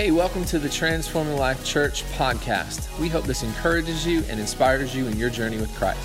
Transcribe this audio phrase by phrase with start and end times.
[0.00, 2.98] Hey, welcome to the Transforming Life Church podcast.
[2.98, 6.00] We hope this encourages you and inspires you in your journey with Christ.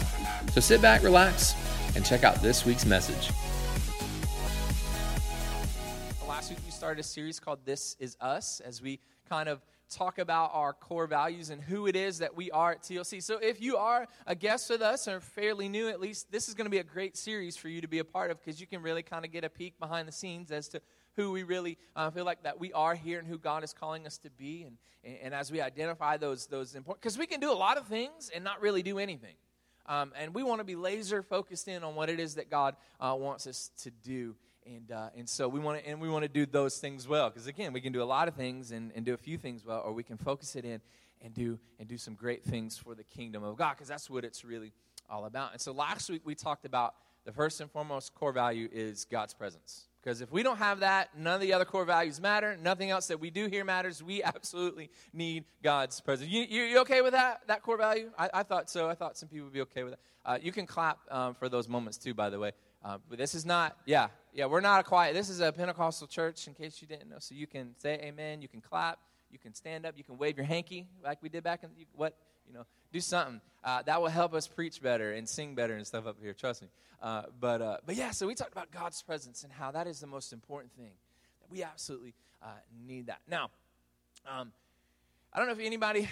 [0.51, 1.55] So sit back, relax,
[1.95, 3.31] and check out this week's message.
[6.27, 8.99] Last week we started a series called This Is Us as we
[9.29, 12.83] kind of talk about our core values and who it is that we are at
[12.83, 13.23] TLC.
[13.23, 16.53] So if you are a guest with us or fairly new, at least this is
[16.53, 18.67] going to be a great series for you to be a part of because you
[18.67, 20.81] can really kind of get a peek behind the scenes as to
[21.15, 24.05] who we really uh, feel like that we are here and who God is calling
[24.05, 24.63] us to be.
[24.63, 27.77] And, and, and as we identify those, those important, because we can do a lot
[27.77, 29.35] of things and not really do anything.
[29.87, 32.75] Um, and we want to be laser focused in on what it is that God
[32.99, 34.35] uh, wants us to do.
[34.65, 37.29] And, uh, and so we want to and we want to do those things well
[37.29, 39.63] because again we can do a lot of things and, and do a few things
[39.63, 40.81] well or we can focus it in
[41.21, 44.25] and do and do some great things for the kingdom of God because that's what
[44.25, 44.73] it's really
[45.07, 45.51] all about.
[45.51, 49.35] And so last week we talked about the first and foremost core value is God's
[49.35, 49.87] presence.
[50.05, 52.55] Because if we don't have that, none of the other core values matter.
[52.61, 54.03] Nothing else that we do here matters.
[54.03, 56.29] We absolutely need God's presence.
[56.29, 58.11] You, you, you okay with that, that core value?
[58.15, 58.87] I, I, thought so.
[58.87, 59.99] I thought some people would be okay with that.
[60.23, 62.51] Uh, you can clap um, for those moments too, by the way.
[62.83, 65.15] Uh, but this is not, yeah, yeah, we're not a quiet.
[65.15, 67.17] This is a Pentecostal church, in case you didn't know.
[67.17, 68.99] So you can say amen, you can clap,
[69.31, 72.15] you can stand up, you can wave your hanky like we did back in, what,
[72.47, 73.41] you know, do something.
[73.63, 76.61] Uh, that will help us preach better and sing better and stuff up here, trust
[76.61, 76.67] me.
[77.01, 79.99] Uh, but, uh, but yeah, so we talked about God's presence and how that is
[79.99, 80.91] the most important thing.
[81.41, 82.47] That we absolutely uh,
[82.87, 83.21] need that.
[83.27, 83.49] Now,
[84.29, 84.51] um,
[85.33, 86.07] I don't know if anybody,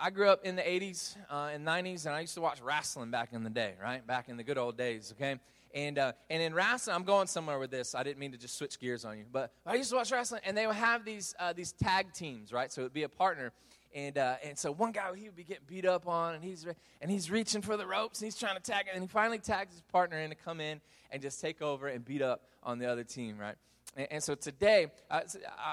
[0.00, 2.60] I, I grew up in the 80s uh, and 90s, and I used to watch
[2.60, 4.06] wrestling back in the day, right?
[4.06, 5.40] Back in the good old days, okay?
[5.74, 7.94] And, uh, and in wrestling, I'm going somewhere with this.
[7.94, 9.24] I didn't mean to just switch gears on you.
[9.30, 12.52] But I used to watch wrestling, and they would have these, uh, these tag teams,
[12.52, 12.70] right?
[12.70, 13.52] So it would be a partner.
[13.94, 16.66] And, uh, and so one guy, he would be getting beat up on, and he's,
[17.00, 18.94] and he's reaching for the ropes, and he's trying to tag it.
[18.94, 22.04] And he finally tags his partner in to come in and just take over and
[22.04, 23.56] beat up on the other team, right?
[23.96, 25.20] And, and so today, uh,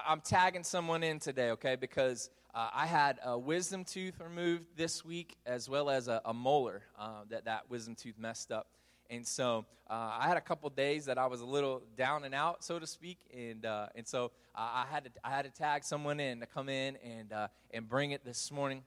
[0.08, 1.76] I'm tagging someone in today, okay?
[1.76, 6.34] Because uh, I had a wisdom tooth removed this week, as well as a, a
[6.34, 8.68] molar uh, that that wisdom tooth messed up.
[9.10, 12.34] And so uh, I had a couple days that I was a little down and
[12.34, 15.52] out, so to speak, and uh, and so uh, I had to I had to
[15.52, 18.84] tag someone in to come in and uh, and bring it this morning.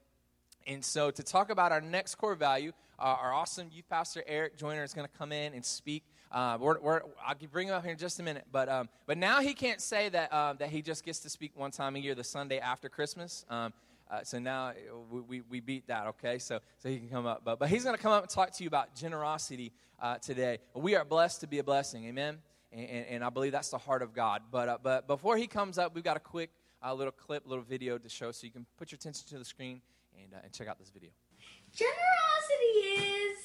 [0.67, 4.57] And so to talk about our next core value, uh, our awesome youth pastor Eric
[4.57, 6.03] Joyner is going to come in and speak.
[6.33, 9.17] Uh, we're, we're, I'll bring him up here in just a minute, but um, but
[9.17, 11.99] now he can't say that um, that he just gets to speak one time a
[11.99, 13.45] year, the Sunday after Christmas.
[13.49, 13.73] Um,
[14.11, 14.73] uh, so now uh,
[15.11, 16.39] we, we, we, beat that, okay?
[16.39, 17.43] So, so he can come up.
[17.45, 20.59] But, but he's going to come up and talk to you about generosity uh, today.
[20.75, 22.39] We are blessed to be a blessing, amen?
[22.73, 24.43] And, and, and I believe that's the heart of God.
[24.51, 26.51] But, uh, but before he comes up, we've got a quick
[26.85, 29.45] uh, little clip, little video to show so you can put your attention to the
[29.45, 29.81] screen
[30.23, 31.11] and, uh, and check out this video.
[31.75, 32.65] Generosity
[33.03, 33.39] is.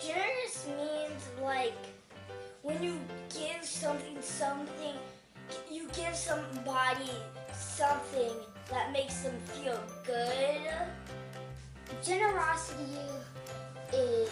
[0.00, 1.74] Generous means like
[2.62, 2.98] when you
[3.30, 4.94] give something, something,
[5.70, 7.10] you give somebody
[7.52, 8.32] something
[8.70, 10.60] that makes them feel good.
[12.02, 12.98] Generosity
[13.92, 14.28] is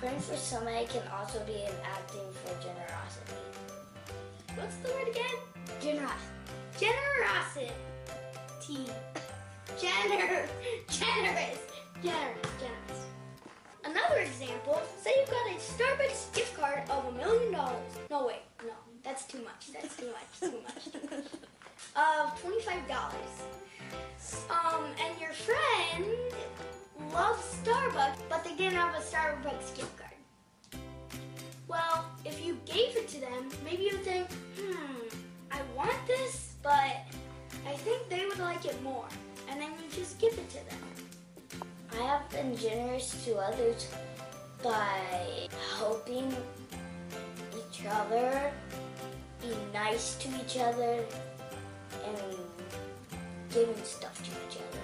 [0.00, 3.34] praying for somebody can also be an acting for generosity.
[4.56, 5.36] What's the word again?
[5.80, 6.28] Generosity.
[6.78, 7.72] Generosity.
[9.78, 10.48] Gener-
[10.88, 11.60] generous.
[12.02, 12.48] Generous.
[12.58, 13.07] Generous.
[13.84, 17.82] Another example, say you've got a Starbucks gift card of a million dollars.
[18.10, 18.72] No, wait, no.
[19.04, 19.72] That's too much.
[19.72, 20.40] That's too much.
[20.52, 21.24] Too much.
[21.96, 23.34] Of twenty-five dollars.
[24.50, 26.04] Um, and your friend
[27.12, 30.82] loves Starbucks, but they didn't have a Starbucks gift card.
[31.66, 34.28] Well, if you gave it to them, maybe you'd think,
[34.60, 35.08] hmm,
[35.50, 36.96] I want this, but
[37.66, 39.06] I think they would like it more.
[39.48, 40.78] And then you just give it to them.
[41.92, 43.88] I have been generous to others
[44.62, 46.34] by helping
[47.56, 48.52] each other
[49.40, 51.04] be nice to each other
[52.04, 52.36] and
[53.50, 54.78] giving stuff to each other.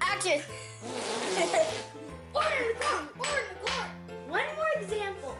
[0.00, 0.40] Action!
[2.34, 3.18] order the!
[3.18, 3.70] Order the!
[4.28, 5.36] One more example.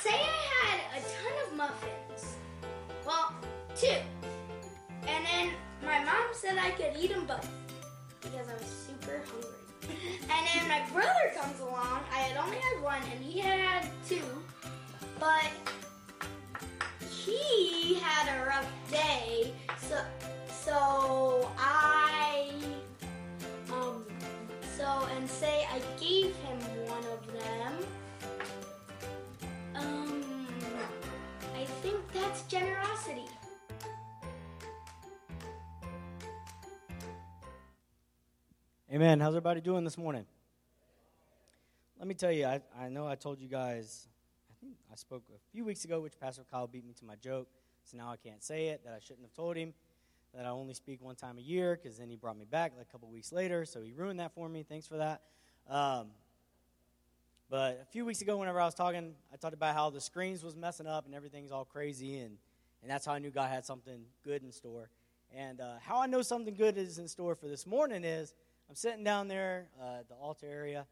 [0.00, 2.36] Say I had a ton of muffins.
[3.06, 3.34] Well,
[3.76, 3.96] two.
[5.06, 5.52] And then
[5.84, 7.48] my mom said I could eat them both
[10.30, 12.00] and then my brother comes along.
[12.12, 14.22] I had only had one and he had two.
[15.18, 15.50] But
[17.10, 20.00] he had a rough day, so
[20.64, 22.50] so I
[23.72, 24.04] um
[24.76, 24.86] so
[25.16, 27.72] and say I gave him one of them.
[29.74, 30.46] Um,
[31.56, 33.26] I think that's generosity.
[38.90, 39.20] Amen.
[39.20, 40.24] How's everybody doing this morning?
[41.98, 44.08] Let me tell you, I, I know I told you guys
[44.50, 47.16] I think I spoke a few weeks ago, which Pastor Kyle beat me to my
[47.16, 47.48] joke.
[47.84, 49.74] so now I can't say it, that I shouldn't have told him,
[50.34, 52.86] that I only speak one time a year, because then he brought me back like
[52.88, 54.64] a couple weeks later, so he ruined that for me.
[54.66, 55.20] Thanks for that.
[55.68, 56.06] Um,
[57.50, 60.42] but a few weeks ago, whenever I was talking, I talked about how the screens
[60.42, 62.38] was messing up and everything's all crazy, and,
[62.80, 64.88] and that's how I knew God had something good in store.
[65.36, 68.32] And uh, how I know something good is in store for this morning is
[68.68, 70.86] I'm sitting down there uh, the altar area,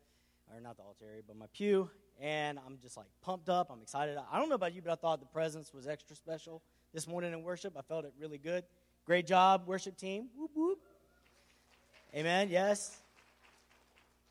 [0.52, 1.90] or not the altar area, but my pew,
[2.20, 3.70] and I'm just like pumped up.
[3.70, 4.16] I'm excited.
[4.32, 6.62] I don't know about you, but I thought the presence was extra special
[6.94, 7.74] this morning in worship.
[7.76, 8.64] I felt it really good.
[9.04, 10.28] Great job, worship team.
[10.36, 10.78] Whoop, whoop.
[12.14, 12.48] Amen.
[12.50, 12.96] Yes.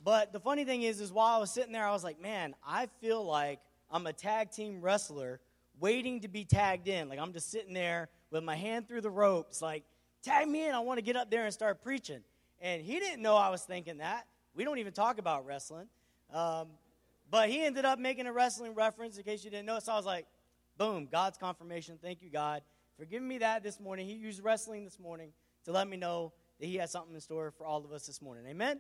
[0.04, 2.56] But the funny thing is, is while I was sitting there, I was like, man,
[2.66, 3.60] I feel like
[3.92, 5.40] I'm a tag team wrestler
[5.80, 7.10] waiting to be tagged in.
[7.10, 9.84] Like I'm just sitting there with my hand through the ropes, like,
[10.24, 10.74] tag me in.
[10.74, 12.22] I want to get up there and start preaching.
[12.62, 14.26] And he didn't know I was thinking that.
[14.56, 15.88] We don't even talk about wrestling.
[16.34, 16.68] Um,
[17.30, 19.80] but he ended up making a wrestling reference in case you didn't know.
[19.80, 20.26] So I was like,
[20.78, 21.98] boom, God's confirmation.
[22.02, 22.62] Thank you, God,
[22.98, 24.08] for giving me that this morning.
[24.08, 25.30] He used wrestling this morning
[25.66, 28.22] to let me know that he has something in store for all of us this
[28.22, 28.46] morning.
[28.48, 28.80] Amen?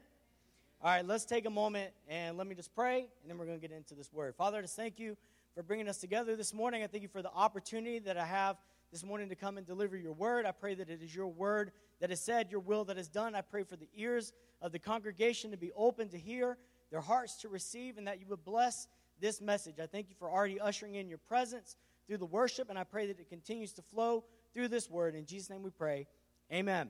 [0.81, 3.59] All right, let's take a moment and let me just pray, and then we're going
[3.59, 4.35] to get into this word.
[4.35, 5.17] Father, I just thank you
[5.55, 6.83] for bringing us together this morning.
[6.83, 8.57] I thank you for the opportunity that I have
[8.95, 10.45] this morning to come and deliver your word.
[10.45, 13.35] I pray that it is your word that is said, your will that is done.
[13.35, 14.31] I pray for the ears
[14.61, 16.57] of the congregation to be open to hear,
[16.91, 18.87] their hearts to receive, and that you would bless
[19.19, 19.81] this message.
[19.83, 21.75] I thank you for already ushering in your presence
[22.07, 25.13] through the worship, and I pray that it continues to flow through this word.
[25.13, 26.07] In Jesus' name we pray.
[26.49, 26.89] Amen.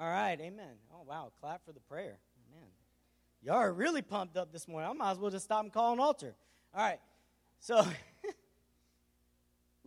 [0.00, 0.74] All right, amen.
[0.92, 1.30] Oh, wow.
[1.40, 2.18] Clap for the prayer.
[2.50, 2.68] Man,
[3.42, 4.90] y'all are really pumped up this morning.
[4.90, 6.34] I might as well just stop and call an altar.
[6.74, 6.98] All right.
[7.60, 7.86] So,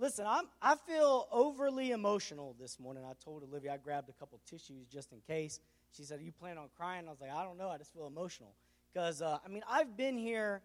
[0.02, 3.04] listen, I'm, I feel overly emotional this morning.
[3.08, 5.60] I told Olivia I grabbed a couple tissues just in case.
[5.96, 7.08] She said, Are you planning on crying?
[7.08, 7.70] I was like, I don't know.
[7.70, 8.56] I just feel emotional.
[8.92, 10.62] Because, uh, I mean, I've been here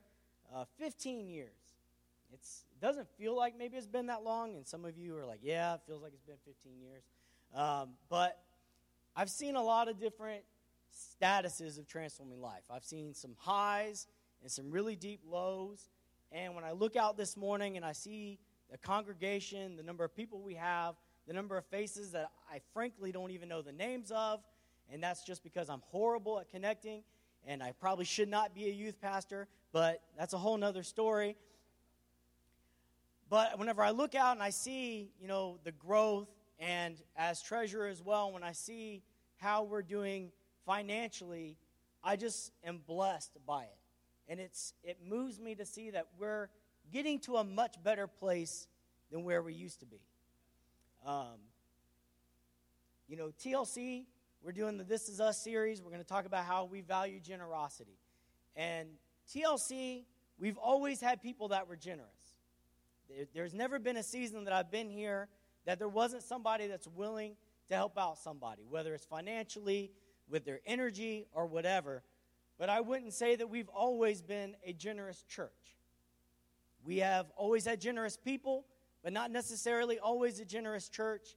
[0.53, 1.51] uh, 15 years.
[2.33, 5.27] It's, it doesn't feel like maybe it's been that long, and some of you are
[5.27, 7.03] like, Yeah, it feels like it's been 15 years.
[7.55, 8.41] Um, but
[9.15, 10.43] I've seen a lot of different
[11.23, 12.63] statuses of transforming life.
[12.71, 14.07] I've seen some highs
[14.41, 15.91] and some really deep lows.
[16.33, 18.39] And when I look out this morning and I see
[18.71, 20.95] the congregation, the number of people we have,
[21.27, 24.41] the number of faces that I frankly don't even know the names of,
[24.93, 27.03] and that's just because I'm horrible at connecting,
[27.47, 31.37] and I probably should not be a youth pastor, but that's a whole nother story.
[33.29, 36.29] But whenever I look out and I see, you know, the growth,
[36.59, 39.03] and as treasurer as well, when I see
[39.37, 40.31] how we're doing
[40.65, 41.57] financially,
[42.03, 43.77] I just am blessed by it.
[44.29, 46.49] And it's, it moves me to see that we're
[46.93, 48.69] getting to a much better place
[49.11, 50.01] than where we used to be.
[51.05, 51.39] Um,
[53.09, 54.07] you know, TLC,
[54.43, 55.83] we're doing the This Is Us series.
[55.83, 57.99] We're going to talk about how we value generosity.
[58.57, 58.89] And
[59.33, 60.05] TLC,
[60.39, 62.09] we've always had people that were generous.
[63.09, 65.29] There, there's never been a season that I've been here
[65.67, 67.37] that there wasn't somebody that's willing
[67.69, 69.91] to help out somebody, whether it's financially,
[70.29, 72.03] with their energy, or whatever.
[72.59, 75.76] But I wouldn't say that we've always been a generous church.
[76.87, 78.65] We have always had generous people,
[79.03, 81.37] but not necessarily always a generous church.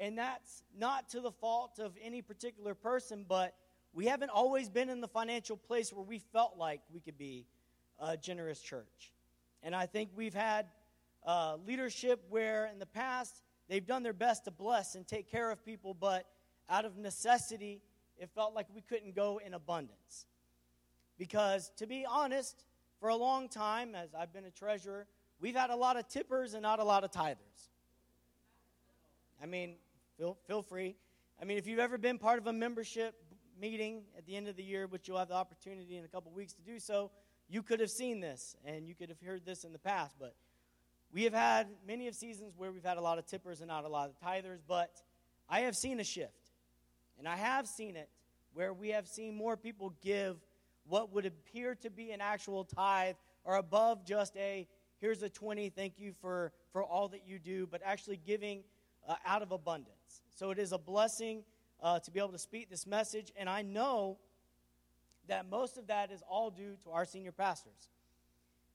[0.00, 3.54] And that's not to the fault of any particular person, but
[3.92, 7.46] we haven't always been in the financial place where we felt like we could be
[8.00, 9.12] a generous church.
[9.62, 10.66] And I think we've had
[11.24, 15.52] uh, leadership where in the past they've done their best to bless and take care
[15.52, 16.26] of people, but
[16.68, 17.80] out of necessity,
[18.18, 20.26] it felt like we couldn't go in abundance.
[21.18, 22.64] Because to be honest,
[23.02, 25.08] for a long time, as I've been a treasurer,
[25.40, 27.70] we've had a lot of tippers and not a lot of tithers.
[29.42, 29.74] I mean,
[30.16, 30.94] feel, feel free.
[31.40, 33.16] I mean, if you've ever been part of a membership
[33.60, 36.30] meeting at the end of the year, which you'll have the opportunity in a couple
[36.30, 37.10] weeks to do so,
[37.48, 40.14] you could have seen this and you could have heard this in the past.
[40.20, 40.36] But
[41.12, 43.84] we have had many of seasons where we've had a lot of tippers and not
[43.84, 45.02] a lot of tithers, but
[45.48, 46.52] I have seen a shift.
[47.18, 48.08] And I have seen it
[48.54, 50.36] where we have seen more people give
[50.86, 54.66] what would appear to be an actual tithe or above just a
[55.00, 58.62] here's a 20 thank you for for all that you do but actually giving
[59.08, 60.22] uh, out of abundance.
[60.30, 61.42] So it is a blessing
[61.82, 64.18] uh, to be able to speak this message and i know
[65.28, 67.88] that most of that is all due to our senior pastors.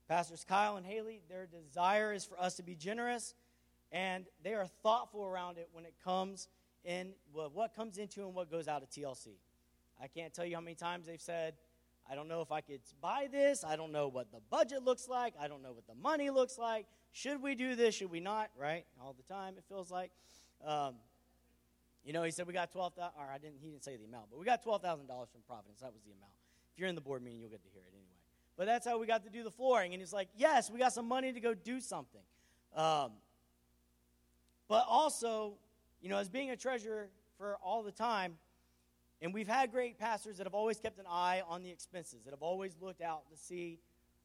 [0.07, 3.33] Pastors kyle and haley their desire is for us to be generous
[3.91, 6.47] and they are thoughtful around it when it comes
[6.83, 9.27] in well, what comes into and what goes out of tlc
[10.01, 11.55] i can't tell you how many times they've said
[12.09, 13.63] I don't know if I could buy this.
[13.63, 15.33] I don't know what the budget looks like.
[15.39, 16.85] I don't know what the money looks like.
[17.11, 17.95] Should we do this?
[17.95, 18.49] Should we not?
[18.57, 18.85] Right?
[19.01, 20.11] All the time, it feels like.
[20.65, 20.95] Um,
[22.03, 23.13] you know, he said we got twelve thousand.
[23.19, 23.57] Or I didn't.
[23.61, 25.81] He didn't say the amount, but we got twelve thousand dollars from Providence.
[25.81, 26.31] That was the amount.
[26.73, 28.07] If you're in the board meeting, you'll get to hear it anyway.
[28.55, 29.93] But that's how we got to do the flooring.
[29.93, 32.21] And he's like, yes, we got some money to go do something.
[32.75, 33.11] Um,
[34.67, 35.53] But also,
[36.01, 38.37] you know, as being a treasurer for all the time,
[39.21, 42.31] and we've had great pastors that have always kept an eye on the expenses, that
[42.31, 43.79] have always looked out to see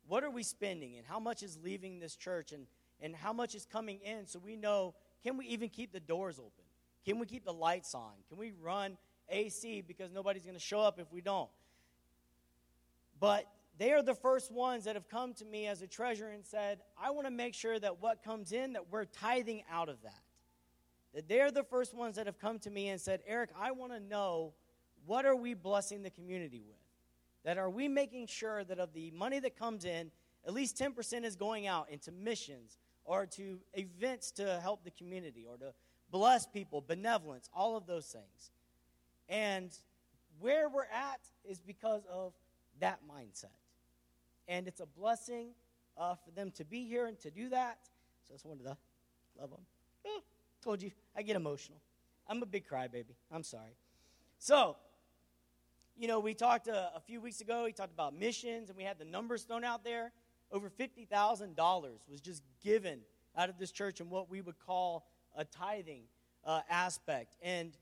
[0.06, 2.66] what are we spending and how much is leaving this church and,
[3.00, 6.38] and how much is coming in so we know can we even keep the doors
[6.38, 6.64] open?
[7.04, 8.12] Can we keep the lights on?
[8.28, 8.96] Can we run
[9.28, 11.50] AC because nobody's going to show up if we don't?
[13.20, 13.46] But
[13.78, 16.80] they are the first ones that have come to me as a treasurer and said,
[17.00, 20.20] I want to make sure that what comes in, that we're tithing out of that.
[21.14, 23.92] That they're the first ones that have come to me and said, Eric, I want
[23.92, 24.54] to know
[25.06, 26.76] what are we blessing the community with?
[27.44, 30.10] That are we making sure that of the money that comes in,
[30.46, 35.44] at least 10% is going out into missions or to events to help the community
[35.48, 35.72] or to
[36.10, 38.50] bless people, benevolence, all of those things.
[39.28, 39.72] And
[40.40, 42.32] where we're at is because of
[42.80, 43.46] that mindset.
[44.48, 45.48] And it's a blessing
[45.96, 47.78] uh, for them to be here and to do that.
[48.26, 48.76] So that's one of the
[49.40, 49.60] love them.
[50.04, 50.20] Eh,
[50.62, 51.78] told you, I get emotional.
[52.28, 53.14] I'm a big crybaby.
[53.32, 53.76] I'm sorry.
[54.38, 54.76] So,
[55.96, 58.76] you know, we talked a, uh, a few weeks ago, we talked about missions, and
[58.76, 60.12] we had the numbers thrown out there.
[60.50, 63.00] Over $50,000 was just given
[63.36, 65.06] out of this church in what we would call
[65.36, 66.02] a tithing
[66.44, 67.36] uh, aspect.
[67.42, 67.76] And,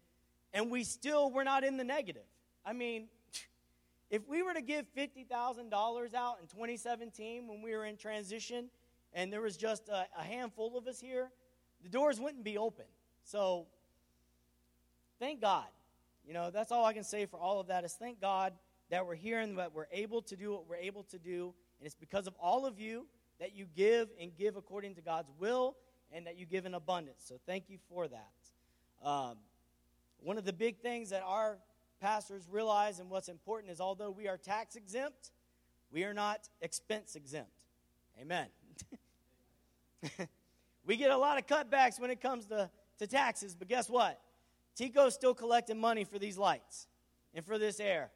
[0.52, 2.26] and we still were not in the negative.
[2.64, 3.08] I mean,
[4.10, 8.70] if we were to give $50,000 out in 2017 when we were in transition
[9.12, 11.30] and there was just a, a handful of us here,
[11.82, 12.84] the doors wouldn't be open.
[13.24, 13.66] So,
[15.18, 15.66] thank God
[16.30, 18.52] you know, that's all I can say for all of that is thank God
[18.88, 21.52] that we're here and that we're able to do what we're able to do.
[21.80, 23.08] And it's because of all of you
[23.40, 25.76] that you give and give according to God's will
[26.12, 27.24] and that you give in abundance.
[27.26, 28.30] So thank you for that.
[29.04, 29.38] Um,
[30.22, 31.58] one of the big things that our
[32.00, 35.32] pastors realize and what's important is although we are tax exempt,
[35.90, 37.64] we are not expense exempt.
[38.20, 38.46] Amen.
[40.86, 42.70] we get a lot of cutbacks when it comes to,
[43.00, 44.20] to taxes, but guess what?
[44.76, 46.86] TECO's still collecting money for these lights
[47.34, 48.10] and for this air.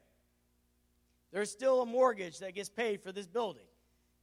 [1.31, 3.65] There's still a mortgage that gets paid for this building.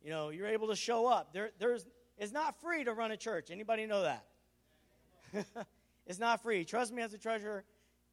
[0.02, 1.32] You know, you're able to show up.
[1.32, 1.86] There, there's,
[2.18, 3.50] it's not free to run a church.
[3.50, 4.24] Anybody know that?
[6.06, 6.64] it's not free.
[6.64, 7.64] Trust me, as a treasurer,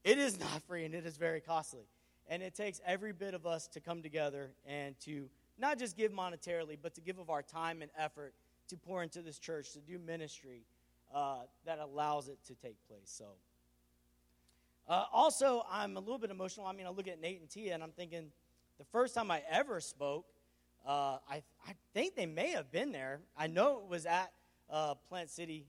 [0.03, 1.85] it is not free and it is very costly.
[2.27, 6.11] And it takes every bit of us to come together and to not just give
[6.11, 8.33] monetarily, but to give of our time and effort
[8.67, 10.63] to pour into this church, to do ministry
[11.13, 13.05] uh, that allows it to take place.
[13.05, 13.25] So.
[14.89, 16.65] Uh, also, I'm a little bit emotional.
[16.65, 18.31] I mean, I look at Nate and Tia, and I'm thinking
[18.79, 20.25] the first time I ever spoke,
[20.83, 23.19] uh, I, I think they may have been there.
[23.37, 24.31] I know it was at
[24.67, 25.67] uh, Plant City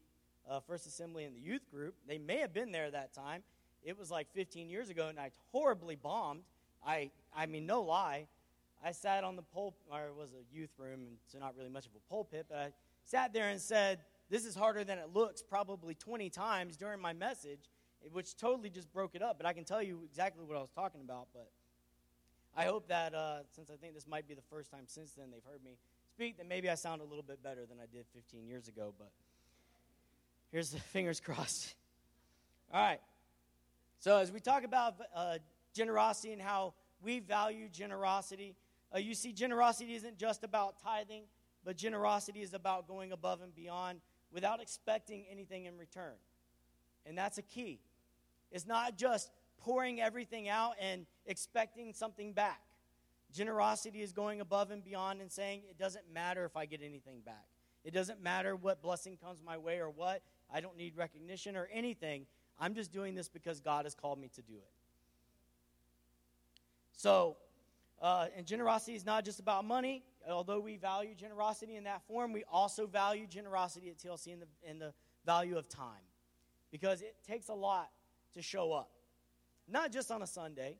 [0.48, 1.96] uh, First Assembly in the youth group.
[2.08, 3.42] They may have been there that time.
[3.82, 6.40] It was like 15 years ago, and I horribly bombed.
[6.86, 8.26] I, I mean, no lie.
[8.82, 11.68] I sat on the pulpit, or it was a youth room, and so not really
[11.68, 12.72] much of a pulpit, but I
[13.04, 13.98] sat there and said,
[14.30, 17.68] This is harder than it looks, probably 20 times during my message
[18.12, 19.36] which totally just broke it up.
[19.38, 21.28] But I can tell you exactly what I was talking about.
[21.32, 21.50] But
[22.56, 25.30] I hope that uh, since I think this might be the first time since then
[25.30, 25.76] they've heard me
[26.14, 28.94] speak, that maybe I sound a little bit better than I did 15 years ago.
[28.98, 29.10] But
[30.50, 31.74] here's the fingers crossed.
[32.72, 33.00] All right.
[34.00, 35.38] So as we talk about uh,
[35.74, 38.56] generosity and how we value generosity,
[38.94, 41.24] uh, you see, generosity isn't just about tithing,
[41.64, 44.00] but generosity is about going above and beyond
[44.32, 46.14] without expecting anything in return.
[47.06, 47.80] And that's a key.
[48.50, 52.60] It's not just pouring everything out and expecting something back.
[53.32, 57.20] Generosity is going above and beyond and saying, it doesn't matter if I get anything
[57.20, 57.46] back.
[57.84, 60.22] It doesn't matter what blessing comes my way or what.
[60.52, 62.26] I don't need recognition or anything.
[62.58, 64.72] I'm just doing this because God has called me to do it.
[66.92, 67.36] So,
[68.02, 70.02] uh, and generosity is not just about money.
[70.28, 74.46] Although we value generosity in that form, we also value generosity at TLC in the,
[74.68, 74.92] in the
[75.24, 76.04] value of time.
[76.70, 77.88] Because it takes a lot
[78.34, 78.90] to show up.
[79.68, 80.76] Not just on a Sunday.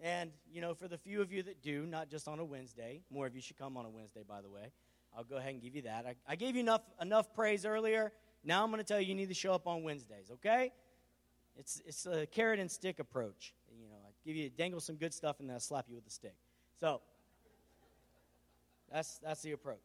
[0.00, 3.02] And, you know, for the few of you that do, not just on a Wednesday,
[3.10, 4.72] more of you should come on a Wednesday, by the way.
[5.16, 6.06] I'll go ahead and give you that.
[6.06, 8.12] I, I gave you enough, enough praise earlier.
[8.44, 10.72] Now I'm going to tell you you need to show up on Wednesdays, okay?
[11.56, 13.54] It's, it's a carrot and stick approach.
[13.78, 16.06] You know, I give you, dangle some good stuff, and then I slap you with
[16.06, 16.34] a stick.
[16.80, 17.00] So,
[18.90, 19.82] that's, that's the approach.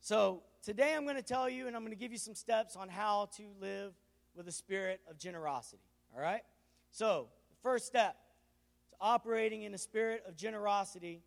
[0.00, 2.76] So, today I'm going to tell you, and I'm going to give you some steps
[2.76, 3.92] on how to live
[4.36, 5.82] with a spirit of generosity.
[6.14, 6.42] All right?
[6.90, 8.16] So, the first step
[8.90, 11.22] to operating in a spirit of generosity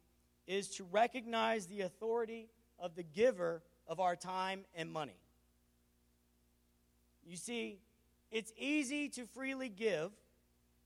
[0.48, 2.50] is to recognize the authority
[2.80, 5.20] of the giver of our time and money.
[7.26, 7.80] You see,
[8.32, 10.12] it's easy to freely give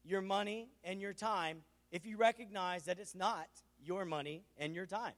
[0.03, 1.59] your money and your time
[1.91, 3.47] if you recognize that it's not
[3.85, 5.13] your money and your time.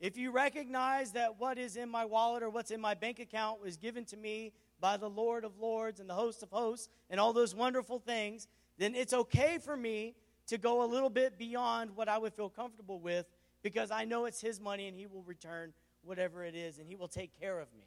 [0.00, 3.62] If you recognize that what is in my wallet or what's in my bank account
[3.62, 7.18] was given to me by the Lord of Lords and the host of hosts and
[7.18, 10.14] all those wonderful things, then it's okay for me
[10.48, 13.26] to go a little bit beyond what I would feel comfortable with
[13.62, 16.94] because I know it's His money and He will return whatever it is and He
[16.94, 17.86] will take care of me.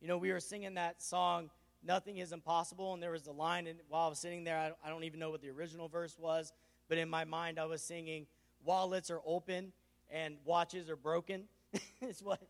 [0.00, 1.50] You know, we were singing that song,
[1.84, 4.70] Nothing is Impossible, and there was a line, and while I was sitting there, I,
[4.86, 6.52] I don't even know what the original verse was,
[6.88, 8.26] but in my mind, I was singing,
[8.64, 9.72] Wallets are open
[10.10, 11.44] and watches are broken.
[12.00, 12.40] it's what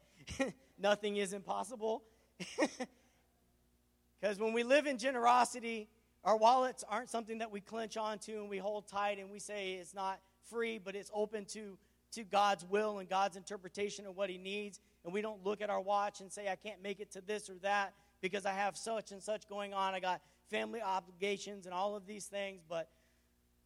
[0.79, 2.03] nothing is impossible.
[4.23, 5.89] Because when we live in generosity,
[6.25, 9.73] our wallets aren't something that we clench onto and we hold tight and we say
[9.73, 11.77] it's not free, but it's open to,
[12.13, 14.79] to God's will and God's interpretation of what He needs.
[15.05, 17.51] And we don't look at our watch and say, I can't make it to this
[17.51, 19.93] or that because I have such and such going on.
[19.93, 22.63] I got family obligations and all of these things.
[22.69, 22.89] But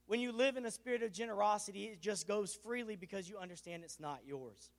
[0.06, 3.84] when you live in a spirit of generosity, it just goes freely because you understand
[3.84, 4.70] it's not yours.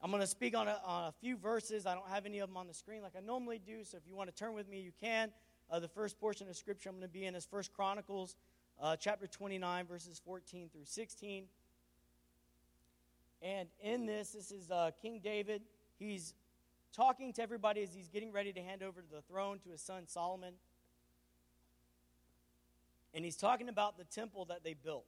[0.00, 1.84] I'm going to speak on a, on a, few verses.
[1.84, 4.04] I don't have any of them on the screen like I normally do, so if
[4.06, 5.30] you want to turn with me, you can.
[5.70, 8.36] Uh, the first portion of scripture I'm going to be in is First Chronicles,
[8.80, 11.44] uh, chapter 29, verses 14 through 16.
[13.42, 15.62] And in this, this is uh, King David.
[15.98, 16.34] He's
[16.94, 20.04] talking to everybody as he's getting ready to hand over the throne to his son
[20.06, 20.54] Solomon.
[23.14, 25.06] And he's talking about the temple that they built.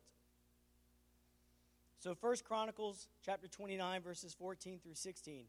[2.00, 5.44] So, First Chronicles chapter 29, verses 14 through 16.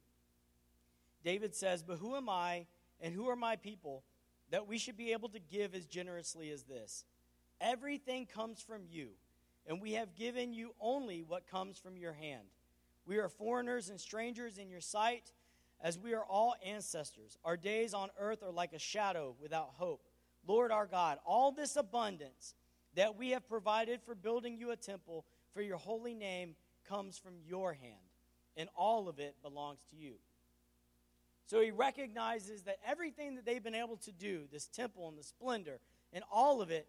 [1.23, 2.65] David says, But who am I
[2.99, 4.03] and who are my people
[4.49, 7.05] that we should be able to give as generously as this?
[7.61, 9.11] Everything comes from you,
[9.65, 12.47] and we have given you only what comes from your hand.
[13.05, 15.31] We are foreigners and strangers in your sight,
[15.81, 17.37] as we are all ancestors.
[17.45, 20.03] Our days on earth are like a shadow without hope.
[20.45, 22.55] Lord our God, all this abundance
[22.95, 26.55] that we have provided for building you a temple for your holy name
[26.87, 27.95] comes from your hand,
[28.57, 30.13] and all of it belongs to you.
[31.45, 35.23] So he recognizes that everything that they've been able to do, this temple and the
[35.23, 35.79] splendor,
[36.13, 36.87] and all of it,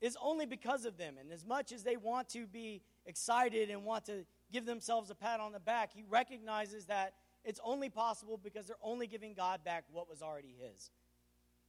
[0.00, 1.14] is only because of them.
[1.20, 5.14] And as much as they want to be excited and want to give themselves a
[5.14, 9.62] pat on the back, he recognizes that it's only possible because they're only giving God
[9.64, 10.90] back what was already his.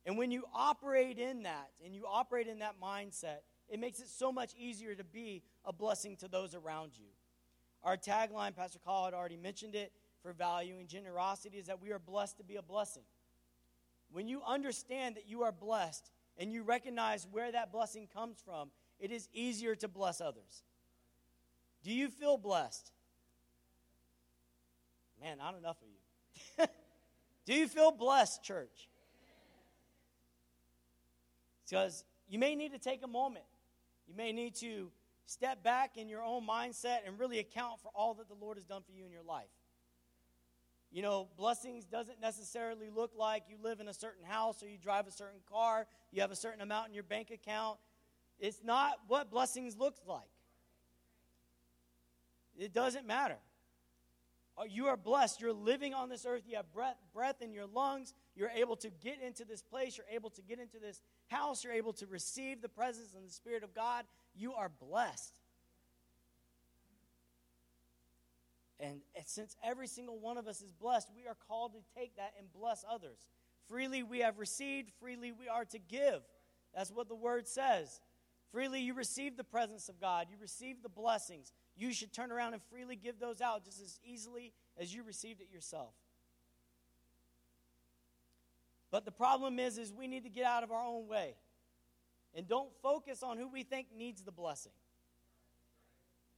[0.06, 3.42] And when you operate in that and you operate in that mindset,
[3.74, 7.08] it makes it so much easier to be a blessing to those around you.
[7.84, 11.92] Our tagline, Pastor Carl had already mentioned it, for value and generosity is that we
[11.92, 13.02] are blessed to be a blessing.
[14.12, 18.70] When you understand that you are blessed and you recognize where that blessing comes from,
[19.00, 20.62] it is easier to bless others.
[21.82, 22.92] Do you feel blessed?
[25.20, 26.68] Man, not enough of you.
[27.48, 28.88] Do you feel blessed, church?
[31.68, 33.46] Because you may need to take a moment
[34.14, 34.92] you may need to
[35.26, 38.66] step back in your own mindset and really account for all that the Lord has
[38.66, 39.48] done for you in your life.
[40.92, 44.78] You know, blessings doesn't necessarily look like you live in a certain house or you
[44.78, 47.80] drive a certain car, you have a certain amount in your bank account.
[48.40, 50.30] It's not what blessings looks like.
[52.56, 53.38] It doesn't matter.
[54.70, 55.42] You are blessed.
[55.42, 56.44] You're living on this earth.
[56.48, 58.14] You have breath, breath in your lungs.
[58.36, 59.98] You're able to get into this place.
[59.98, 61.64] You're able to get into this house.
[61.64, 64.06] You're able to receive the presence and the Spirit of God.
[64.36, 65.34] You are blessed.
[68.80, 72.34] And since every single one of us is blessed, we are called to take that
[72.38, 73.18] and bless others.
[73.70, 76.22] Freely we have received, freely we are to give.
[76.76, 78.02] That's what the word says.
[78.52, 81.54] Freely you receive the presence of God, you receive the blessings.
[81.76, 85.42] You should turn around and freely give those out just as easily as you received
[85.42, 85.94] it yourself.
[88.92, 91.36] But the problem is is we need to get out of our own way.
[92.36, 94.72] And don't focus on who we think needs the blessing.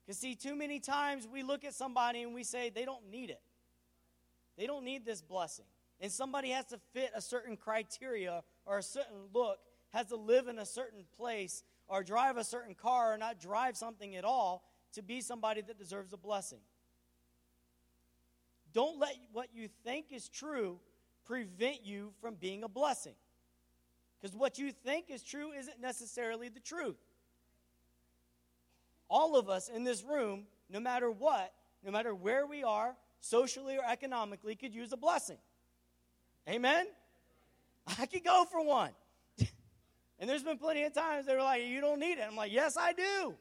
[0.05, 3.29] Because, see, too many times we look at somebody and we say they don't need
[3.29, 3.41] it.
[4.57, 5.65] They don't need this blessing.
[5.99, 9.57] And somebody has to fit a certain criteria or a certain look,
[9.91, 13.75] has to live in a certain place or drive a certain car or not drive
[13.77, 14.63] something at all
[14.95, 16.59] to be somebody that deserves a blessing.
[18.73, 20.79] Don't let what you think is true
[21.25, 23.15] prevent you from being a blessing.
[24.19, 26.97] Because what you think is true isn't necessarily the truth.
[29.09, 31.53] All of us in this room, no matter what,
[31.85, 35.37] no matter where we are, socially or economically, could use a blessing.
[36.49, 36.87] Amen?
[37.99, 38.91] I could go for one.
[40.17, 42.25] And there's been plenty of times they were like, You don't need it.
[42.25, 43.35] I'm like, Yes, I do.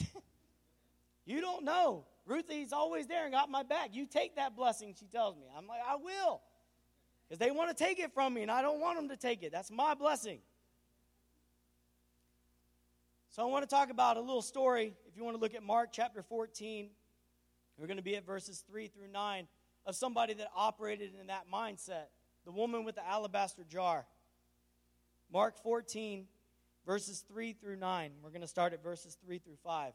[1.26, 2.04] you don't know.
[2.24, 3.90] Ruthie's always there and got my back.
[3.92, 5.42] You take that blessing, she tells me.
[5.56, 6.40] I'm like, I will.
[7.28, 9.42] Because they want to take it from me, and I don't want them to take
[9.42, 9.52] it.
[9.52, 10.38] That's my blessing.
[13.30, 14.94] So I want to talk about a little story.
[15.06, 16.88] If you want to look at Mark chapter 14,
[17.76, 19.46] we're going to be at verses 3 through 9
[19.84, 22.06] of somebody that operated in that mindset
[22.46, 24.06] the woman with the alabaster jar.
[25.32, 26.26] Mark 14,
[26.86, 28.12] verses 3 through 9.
[28.22, 29.92] We're going to start at verses 3 through 5.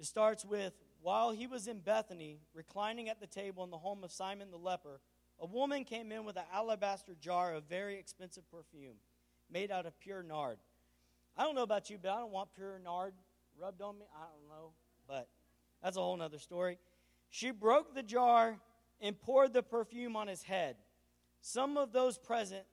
[0.00, 4.02] It starts with While he was in Bethany, reclining at the table in the home
[4.02, 5.02] of Simon the leper,
[5.38, 8.96] a woman came in with an alabaster jar of very expensive perfume
[9.50, 10.58] made out of pure nard.
[11.36, 13.12] I don't know about you, but I don't want pure nard
[13.58, 14.06] rubbed on me.
[14.16, 14.72] I don't know,
[15.06, 15.28] but
[15.82, 16.78] that's a whole other story.
[17.28, 18.58] She broke the jar
[19.02, 20.76] and poured the perfume on his head.
[21.42, 22.64] Some of those present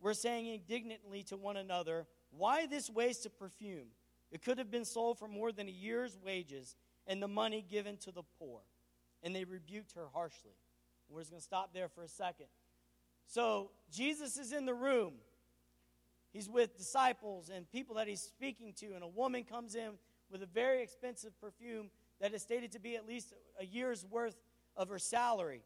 [0.00, 3.88] were saying indignantly to one another, Why this waste of perfume?
[4.30, 7.96] It could have been sold for more than a year's wages and the money given
[7.98, 8.60] to the poor.
[9.22, 10.52] And they rebuked her harshly.
[11.08, 12.46] We're just going to stop there for a second.
[13.26, 15.14] So, Jesus is in the room.
[16.32, 19.92] He's with disciples and people that he's speaking to, and a woman comes in
[20.30, 24.36] with a very expensive perfume that is stated to be at least a year's worth
[24.76, 25.62] of her salary.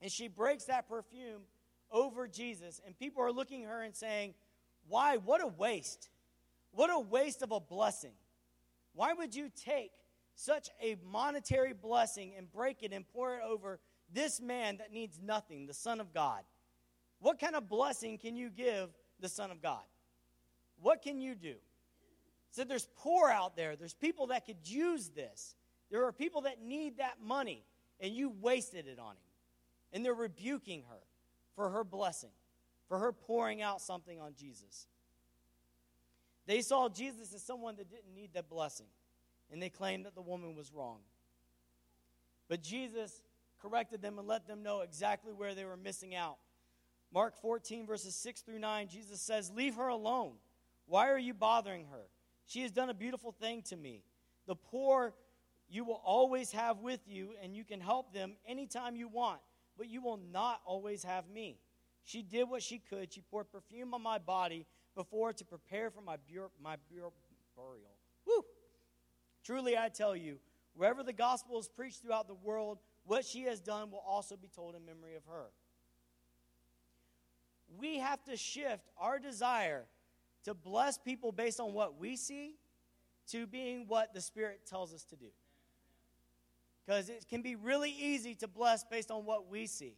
[0.00, 1.42] And she breaks that perfume
[1.90, 4.34] over Jesus, and people are looking at her and saying,
[4.88, 5.16] Why?
[5.16, 6.08] What a waste.
[6.72, 8.14] What a waste of a blessing.
[8.94, 9.92] Why would you take
[10.34, 13.80] such a monetary blessing and break it and pour it over
[14.12, 16.42] this man that needs nothing, the Son of God?
[17.20, 19.82] What kind of blessing can you give the Son of God?
[20.80, 21.54] What can you do?
[22.50, 23.76] So there's poor out there.
[23.76, 25.54] There's people that could use this.
[25.90, 27.64] There are people that need that money,
[28.00, 29.22] and you wasted it on him.
[29.92, 31.02] And they're rebuking her
[31.54, 32.30] for her blessing,
[32.88, 34.86] for her pouring out something on Jesus.
[36.50, 38.88] They saw Jesus as someone that didn't need that blessing,
[39.52, 40.98] and they claimed that the woman was wrong.
[42.48, 43.22] But Jesus
[43.62, 46.38] corrected them and let them know exactly where they were missing out.
[47.14, 50.32] Mark 14, verses 6 through 9, Jesus says, Leave her alone.
[50.86, 52.08] Why are you bothering her?
[52.46, 54.02] She has done a beautiful thing to me.
[54.48, 55.14] The poor
[55.68, 59.38] you will always have with you, and you can help them anytime you want
[59.80, 61.56] but you will not always have me.
[62.04, 63.10] She did what she could.
[63.10, 67.10] She poured perfume on my body before to prepare for my, bur- my bur-
[67.56, 67.96] burial.
[68.26, 68.44] Woo!
[69.44, 70.38] Truly, I tell you,
[70.74, 74.48] wherever the gospel is preached throughout the world, what she has done will also be
[74.48, 75.46] told in memory of her.
[77.78, 79.86] We have to shift our desire
[80.44, 82.56] to bless people based on what we see
[83.28, 85.26] to being what the Spirit tells us to do.
[86.84, 89.94] Because it can be really easy to bless based on what we see.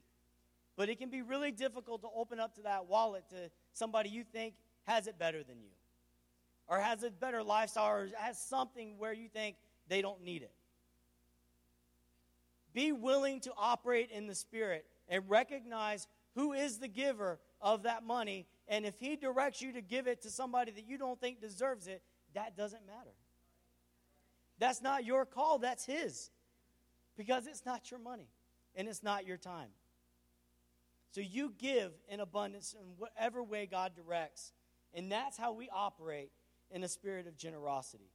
[0.76, 4.24] But it can be really difficult to open up to that wallet to somebody you
[4.24, 5.70] think has it better than you,
[6.68, 9.56] or has a better lifestyle, or has something where you think
[9.88, 10.52] they don't need it.
[12.72, 18.02] Be willing to operate in the Spirit and recognize who is the giver of that
[18.02, 18.46] money.
[18.66, 21.86] And if He directs you to give it to somebody that you don't think deserves
[21.86, 22.02] it,
[22.34, 23.12] that doesn't matter.
[24.58, 26.30] That's not your call, that's His
[27.16, 28.28] because it's not your money
[28.74, 29.68] and it's not your time.
[31.10, 34.52] So you give in abundance in whatever way God directs.
[34.94, 36.30] And that's how we operate
[36.70, 38.10] in a spirit of generosity.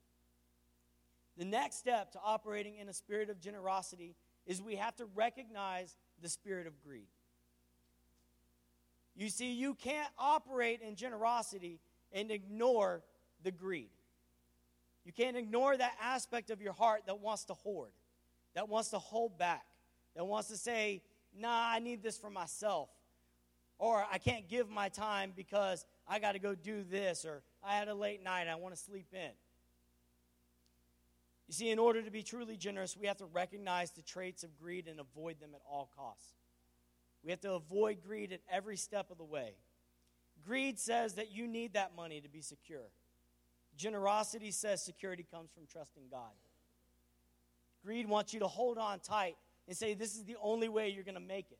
[1.37, 5.95] The next step to operating in a spirit of generosity is we have to recognize
[6.21, 7.07] the spirit of greed.
[9.15, 11.79] You see, you can't operate in generosity
[12.11, 13.03] and ignore
[13.43, 13.89] the greed.
[15.05, 17.91] You can't ignore that aspect of your heart that wants to hoard
[18.57, 19.67] that wants to hold back,
[20.15, 21.03] that wants to say,
[21.37, 22.89] nah, I need this for myself.
[23.77, 27.76] Or I can't give my time because I got to go do this, or I
[27.76, 29.32] had a late night, I want to sleep in.
[31.48, 34.58] You see, in order to be truly generous, we have to recognize the traits of
[34.58, 36.34] greed and avoid them at all costs.
[37.24, 39.56] We have to avoid greed at every step of the way.
[40.46, 42.89] Greed says that you need that money to be secure.
[43.78, 46.32] Generosity says security comes from trusting God.
[47.84, 49.36] Greed wants you to hold on tight
[49.67, 51.60] and say, This is the only way you're going to make it.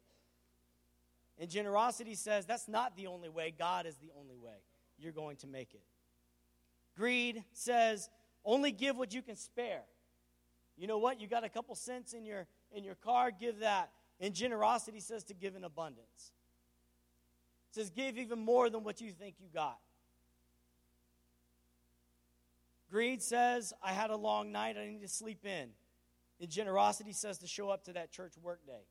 [1.40, 3.54] And generosity says, That's not the only way.
[3.58, 4.58] God is the only way
[4.98, 5.84] you're going to make it.
[6.96, 8.10] Greed says,
[8.44, 9.84] Only give what you can spare.
[10.78, 11.20] You know what?
[11.22, 13.92] You got a couple cents in your, in your car, give that.
[14.20, 16.32] And generosity says to give in abundance.
[17.70, 19.78] It says, Give even more than what you think you got.
[22.90, 25.70] Greed says, I had a long night, I need to sleep in.
[26.40, 28.86] And generosity says to show up to that church workday.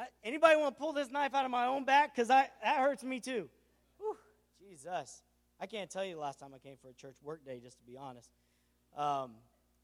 [0.00, 2.14] I, anybody want to pull this knife out of my own back?
[2.14, 3.50] Because that hurts me too.
[3.98, 4.16] Whew,
[4.58, 5.20] Jesus.
[5.60, 7.78] I can't tell you the last time I came for a church work day, just
[7.78, 8.30] to be honest.
[8.96, 9.32] Um,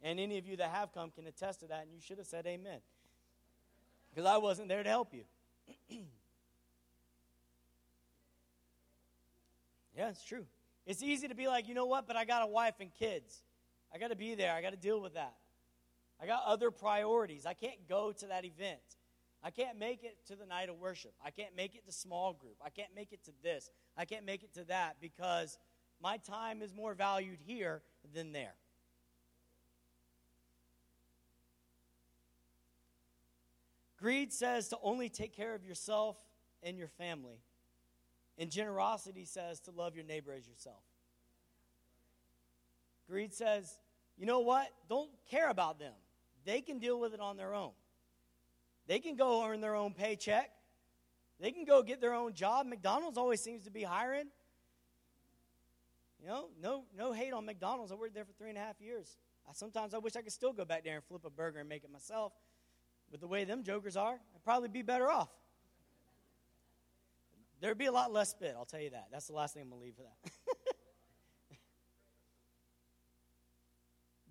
[0.02, 2.26] and any of you that have come can attest to that, and you should have
[2.26, 2.79] said amen.
[4.11, 5.24] Because I wasn't there to help you.
[9.94, 10.46] yeah, it's true.
[10.87, 13.42] It's easy to be like, you know what, but I got a wife and kids.
[13.92, 14.55] I got to be there.
[14.55, 15.35] I got to deal with that.
[16.22, 17.44] I got other priorities.
[17.44, 18.81] I can't go to that event.
[19.42, 21.12] I can't make it to the night of worship.
[21.25, 22.57] I can't make it to small group.
[22.64, 23.70] I can't make it to this.
[23.96, 25.59] I can't make it to that because
[26.03, 27.83] my time is more valued here
[28.14, 28.55] than there.
[33.99, 36.16] Greed says to only take care of yourself
[36.62, 37.40] and your family.
[38.38, 40.83] And generosity says to love your neighbor as yourself.
[43.09, 43.72] Greed says,
[44.18, 44.68] you know what?
[44.88, 45.94] Don't care about them.
[46.44, 47.72] They can deal with it on their own.
[48.87, 50.51] They can go earn their own paycheck.
[51.40, 52.66] They can go get their own job.
[52.66, 54.29] McDonald's always seems to be hiring.
[56.20, 57.92] You know, no, no hate on McDonald's.
[57.92, 59.16] I worked there for three and a half years.
[59.49, 61.68] I, sometimes I wish I could still go back there and flip a burger and
[61.68, 62.33] make it myself.
[63.11, 65.29] But the way them jokers are, I'd probably be better off.
[67.61, 69.09] There'd be a lot less spit, I'll tell you that.
[69.11, 70.16] That's the last thing I'm going to leave for that.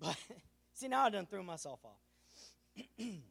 [0.00, 0.16] but
[0.74, 2.86] see, now I done threw myself off.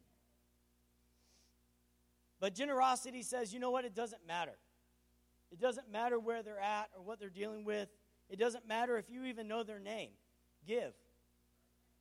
[2.46, 3.84] but generosity says, you know what?
[3.84, 4.56] It doesn't matter.
[5.50, 7.88] It doesn't matter where they're at or what they're dealing with.
[8.30, 10.10] It doesn't matter if you even know their name.
[10.64, 10.92] Give.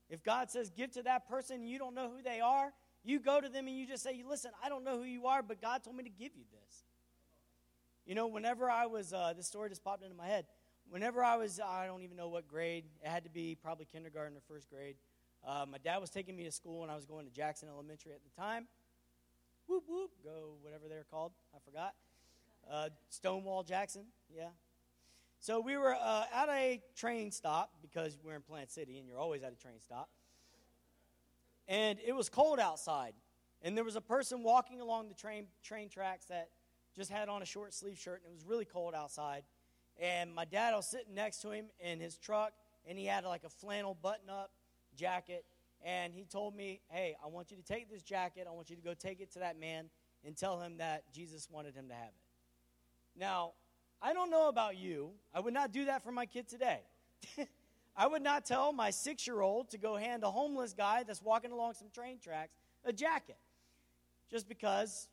[0.08, 2.72] If God says give to that person and you don't know who they are,
[3.04, 5.42] you go to them and you just say, listen, I don't know who you are,
[5.42, 6.84] but God told me to give you this.
[8.06, 10.46] You know, whenever I was, uh, this story just popped into my head.
[10.92, 14.38] Whenever I was, I don't even know what grade, it had to be probably kindergarten
[14.38, 14.98] or first grade.
[15.44, 18.12] Uh, my dad was taking me to school when I was going to Jackson Elementary
[18.12, 18.68] at the time.
[19.68, 21.32] Whoop, whoop, go, whatever they're called.
[21.54, 21.94] I forgot.
[22.70, 24.50] Uh, Stonewall Jackson, yeah.
[25.40, 29.20] So we were uh, at a train stop because we're in Plant City and you're
[29.20, 30.10] always at a train stop
[31.68, 33.14] and it was cold outside.
[33.62, 36.50] And there was a person walking along the train, train tracks that
[36.96, 39.44] just had on a short sleeve shirt, and it was really cold outside.
[40.00, 42.54] And my dad was sitting next to him in his truck,
[42.88, 44.52] and he had like a flannel button up
[44.96, 45.46] jacket.
[45.86, 48.48] And he told me, Hey, I want you to take this jacket.
[48.50, 49.86] I want you to go take it to that man
[50.26, 53.18] and tell him that Jesus wanted him to have it.
[53.18, 53.52] Now,
[54.02, 55.12] I don't know about you.
[55.34, 56.82] I would not do that for my kid today.
[57.96, 61.22] I would not tell my six year old to go hand a homeless guy that's
[61.22, 63.38] walking along some train tracks a jacket
[64.30, 65.08] just because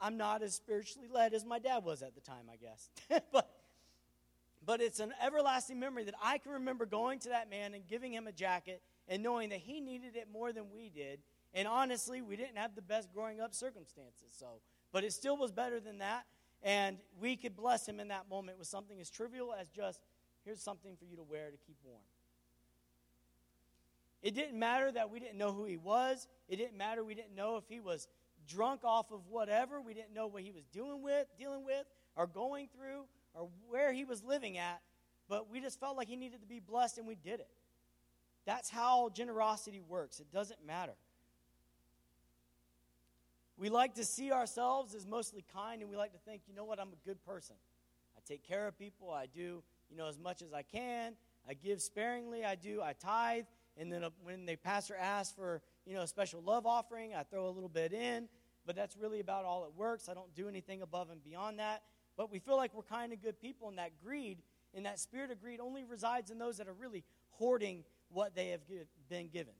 [0.00, 2.90] I'm not as spiritually led as my dad was at the time, I guess.
[3.32, 3.50] but,
[4.64, 8.12] but it's an everlasting memory that I can remember going to that man and giving
[8.12, 11.20] him a jacket and knowing that he needed it more than we did.
[11.54, 14.34] And honestly, we didn't have the best growing up circumstances.
[14.38, 14.46] So,
[14.92, 16.24] but it still was better than that.
[16.62, 20.00] And we could bless him in that moment with something as trivial as just
[20.46, 22.00] Here's something for you to wear to keep warm.
[24.22, 26.28] It didn't matter that we didn't know who he was.
[26.48, 28.06] It didn't matter we didn't know if he was
[28.48, 29.80] drunk off of whatever.
[29.80, 33.92] We didn't know what he was doing with, dealing with, or going through, or where
[33.92, 34.80] he was living at.
[35.28, 37.48] But we just felt like he needed to be blessed, and we did it.
[38.46, 40.20] That's how generosity works.
[40.20, 40.94] It doesn't matter.
[43.58, 46.64] We like to see ourselves as mostly kind, and we like to think, you know
[46.64, 47.56] what, I'm a good person.
[48.16, 49.10] I take care of people.
[49.10, 51.14] I do you know, as much as I can.
[51.48, 52.44] I give sparingly.
[52.44, 52.82] I do.
[52.82, 53.44] I tithe.
[53.76, 57.22] And then uh, when the pastor asks for, you know, a special love offering, I
[57.22, 58.28] throw a little bit in.
[58.64, 60.08] But that's really about all it works.
[60.08, 61.82] I don't do anything above and beyond that.
[62.16, 64.38] But we feel like we're kind of good people, and that greed
[64.74, 68.48] and that spirit of greed only resides in those that are really hoarding what they
[68.48, 68.60] have
[69.08, 69.54] been given.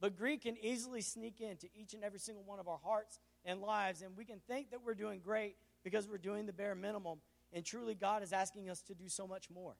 [0.00, 3.60] But greed can easily sneak into each and every single one of our hearts and
[3.60, 7.18] lives, and we can think that we're doing great because we're doing the bare minimum
[7.54, 9.74] and truly, God is asking us to do so much more.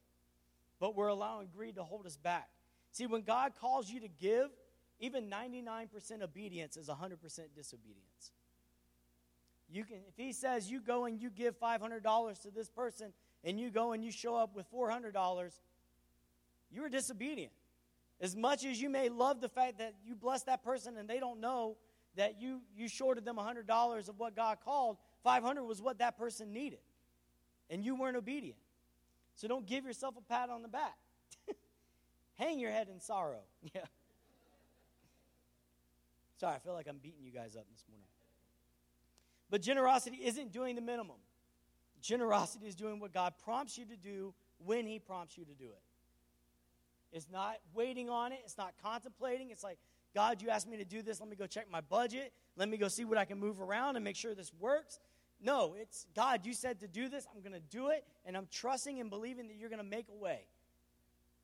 [0.79, 2.49] But we're allowing greed to hold us back.
[2.93, 4.49] See, when God calls you to give,
[5.01, 7.19] even 99% obedience is 100%
[7.57, 8.33] disobedience.
[9.69, 13.59] You can, if he says you go and you give $500 to this person and
[13.59, 15.13] you go and you show up with $400,
[16.70, 17.53] you were disobedient.
[18.20, 21.18] As much as you may love the fact that you bless that person and they
[21.18, 21.77] don't know
[22.16, 26.53] that you, you shorted them $100 of what God called, 500 was what that person
[26.53, 26.79] needed
[27.70, 28.59] and you weren't obedient.
[29.35, 30.96] So don't give yourself a pat on the back.
[32.35, 33.42] Hang your head in sorrow.
[33.74, 33.83] Yeah.
[36.37, 38.09] Sorry, I feel like I'm beating you guys up this morning.
[39.50, 41.16] But generosity isn't doing the minimum.
[42.03, 45.66] Generosity is doing what God prompts you to do when He prompts you to do
[45.66, 45.81] it.
[47.14, 49.50] It's not waiting on it, it's not contemplating.
[49.50, 49.79] It's like,
[50.14, 51.20] God, you asked me to do this.
[51.20, 52.33] Let me go check my budget.
[52.57, 54.98] Let me go see what I can move around and make sure this works.
[55.40, 57.27] No, it's God, you said to do this.
[57.35, 58.05] I'm going to do it.
[58.27, 60.40] And I'm trusting and believing that you're going to make a way.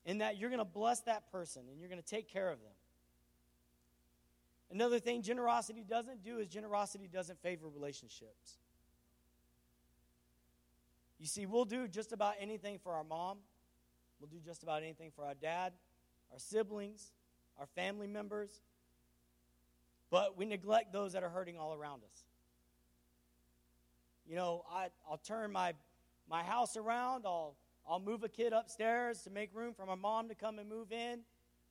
[0.06, 2.60] And that you're going to bless that person and you're going to take care of
[2.60, 2.72] them.
[4.72, 8.58] Another thing generosity doesn't do is generosity doesn't favor relationships.
[11.18, 13.38] You see, we'll do just about anything for our mom,
[14.20, 15.72] we'll do just about anything for our dad,
[16.32, 17.12] our siblings,
[17.58, 18.60] our family members,
[20.10, 22.24] but we neglect those that are hurting all around us.
[24.28, 25.74] You know, I, I'll turn my,
[26.28, 27.56] my house around, I'll,
[27.88, 30.92] I'll move a kid upstairs to make room for my mom to come and move
[30.92, 31.20] in,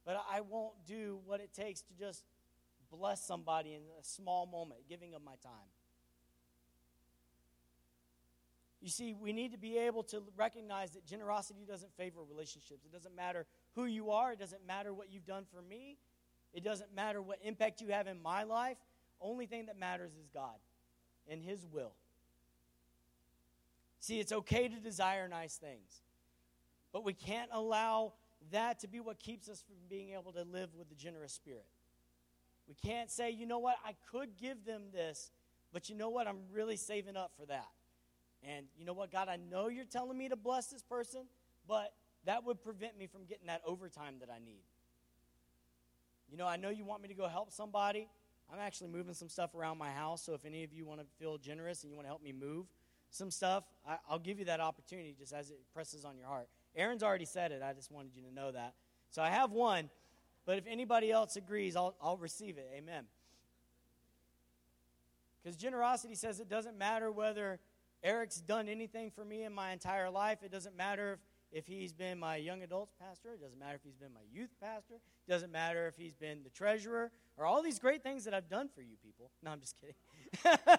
[0.05, 2.23] but I won't do what it takes to just
[2.91, 5.69] bless somebody in a small moment, giving them my time.
[8.81, 12.85] You see, we need to be able to recognize that generosity doesn't favor relationships.
[12.85, 15.97] It doesn't matter who you are, it doesn't matter what you've done for me,
[16.53, 18.77] it doesn't matter what impact you have in my life.
[19.21, 20.55] Only thing that matters is God
[21.29, 21.91] and His will.
[23.99, 26.01] See, it's okay to desire nice things,
[26.93, 28.13] but we can't allow
[28.51, 31.65] that to be what keeps us from being able to live with the generous spirit.
[32.67, 35.31] We can't say, you know what, I could give them this,
[35.73, 37.67] but you know what, I'm really saving up for that.
[38.47, 41.21] And you know what, God, I know you're telling me to bless this person,
[41.67, 41.93] but
[42.25, 44.63] that would prevent me from getting that overtime that I need.
[46.31, 48.07] You know, I know you want me to go help somebody.
[48.51, 51.05] I'm actually moving some stuff around my house, so if any of you want to
[51.19, 52.65] feel generous and you want to help me move
[53.11, 56.47] some stuff, I, will give you that opportunity just as it presses on your heart.
[56.75, 57.61] Aaron's already said it.
[57.63, 58.73] I just wanted you to know that.
[59.09, 59.89] So I have one,
[60.45, 62.69] but if anybody else agrees, I'll, I'll receive it.
[62.75, 63.05] Amen.
[65.41, 67.59] Because generosity says it doesn't matter whether
[68.03, 70.39] Eric's done anything for me in my entire life.
[70.43, 71.19] It doesn't matter if,
[71.51, 73.33] if he's been my young adults pastor.
[73.33, 74.95] It doesn't matter if he's been my youth pastor.
[74.95, 78.49] It doesn't matter if he's been the treasurer or all these great things that I've
[78.49, 79.31] done for you people.
[79.43, 79.95] No, I'm just kidding.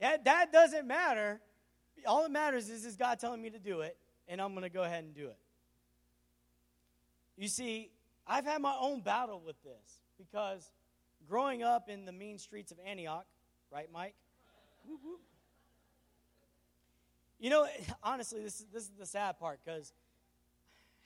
[0.00, 1.40] that, that doesn't matter.
[2.06, 3.96] All that matters is, is God telling me to do it,
[4.28, 5.36] and I'm going to go ahead and do it.
[7.36, 7.90] You see,
[8.26, 10.70] I've had my own battle with this because
[11.28, 13.26] growing up in the mean streets of Antioch,
[13.72, 14.14] right, Mike?
[17.42, 17.66] You know,
[18.02, 19.92] honestly, this is, this is the sad part because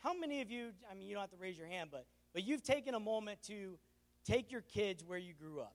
[0.05, 2.44] how many of you, I mean, you don't have to raise your hand, but, but
[2.44, 3.79] you've taken a moment to
[4.25, 5.75] take your kids where you grew up.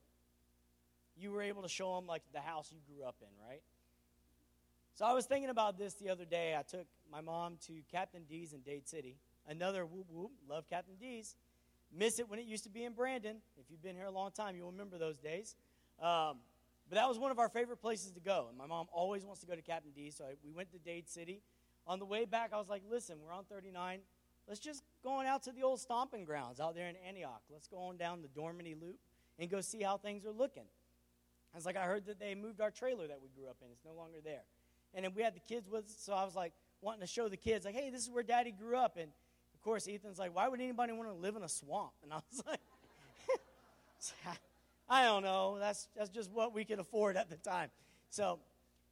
[1.17, 3.61] You were able to show them, like, the house you grew up in, right?
[4.93, 6.55] So I was thinking about this the other day.
[6.57, 9.17] I took my mom to Captain D's in Dade City.
[9.47, 11.35] Another whoop whoop, love Captain D's.
[11.93, 13.37] Miss it when it used to be in Brandon.
[13.57, 15.55] If you've been here a long time, you'll remember those days.
[16.01, 16.37] Um,
[16.91, 18.47] but that was one of our favorite places to go.
[18.49, 20.77] And my mom always wants to go to Captain D, so I, we went to
[20.77, 21.41] Dade City.
[21.87, 23.99] On the way back, I was like, listen, we're on 39.
[24.45, 27.43] Let's just go on out to the old stomping grounds out there in Antioch.
[27.49, 28.97] Let's go on down the Dormany Loop
[29.39, 30.65] and go see how things are looking.
[31.53, 33.69] I was like, I heard that they moved our trailer that we grew up in.
[33.71, 34.43] It's no longer there.
[34.93, 36.51] And then we had the kids with us, so I was like,
[36.81, 38.97] wanting to show the kids, like, hey, this is where daddy grew up.
[38.97, 39.07] And
[39.53, 41.93] of course, Ethan's like, why would anybody want to live in a swamp?
[42.03, 42.59] And I was like,
[44.91, 45.57] I don't know.
[45.57, 47.69] That's, that's just what we could afford at the time.
[48.09, 48.39] So,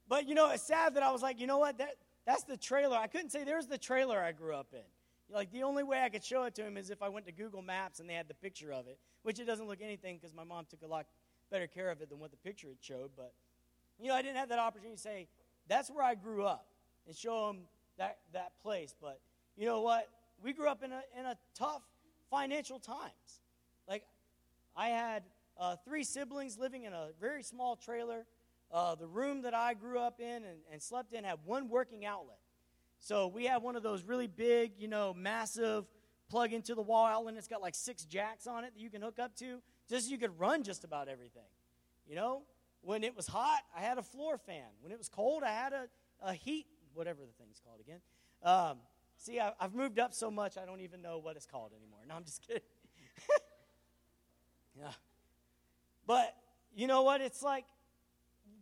[0.08, 1.78] but you know, it's sad that I was like, you know what?
[1.78, 2.96] That, that's the trailer.
[2.96, 4.80] I couldn't say there's the trailer I grew up in.
[5.30, 7.34] Like, the only way I could show it to him is if I went to
[7.34, 10.34] Google Maps and they had the picture of it, which it doesn't look anything because
[10.34, 11.06] my mom took a lot
[11.52, 13.12] better care of it than what the picture had showed.
[13.18, 13.34] But,
[14.00, 15.28] you know, I didn't have that opportunity to say,
[15.68, 16.66] that's where I grew up
[17.08, 17.58] and show him
[17.98, 18.96] that, that place.
[19.00, 19.20] But,
[19.58, 20.08] you know what?
[20.42, 21.82] We grew up in a, in a tough
[22.32, 23.42] financial times.
[23.88, 24.04] Like,
[24.78, 25.24] I had
[25.60, 28.26] uh, three siblings living in a very small trailer.
[28.72, 32.06] Uh, the room that I grew up in and, and slept in had one working
[32.06, 32.40] outlet.
[33.00, 35.86] So we had one of those really big, you know, massive
[36.30, 37.36] plug into the wall outlet.
[37.38, 40.12] It's got like six jacks on it that you can hook up to, just so
[40.12, 41.42] you could run just about everything.
[42.08, 42.44] You know,
[42.82, 44.66] when it was hot, I had a floor fan.
[44.82, 45.88] When it was cold, I had a,
[46.22, 48.00] a heat, whatever the thing's called again.
[48.44, 48.80] Um,
[49.18, 52.00] see, I, I've moved up so much, I don't even know what it's called anymore.
[52.08, 52.62] No, I'm just kidding.
[54.80, 54.92] yeah.
[56.10, 56.36] But
[56.76, 57.22] you know what?
[57.22, 57.66] It's like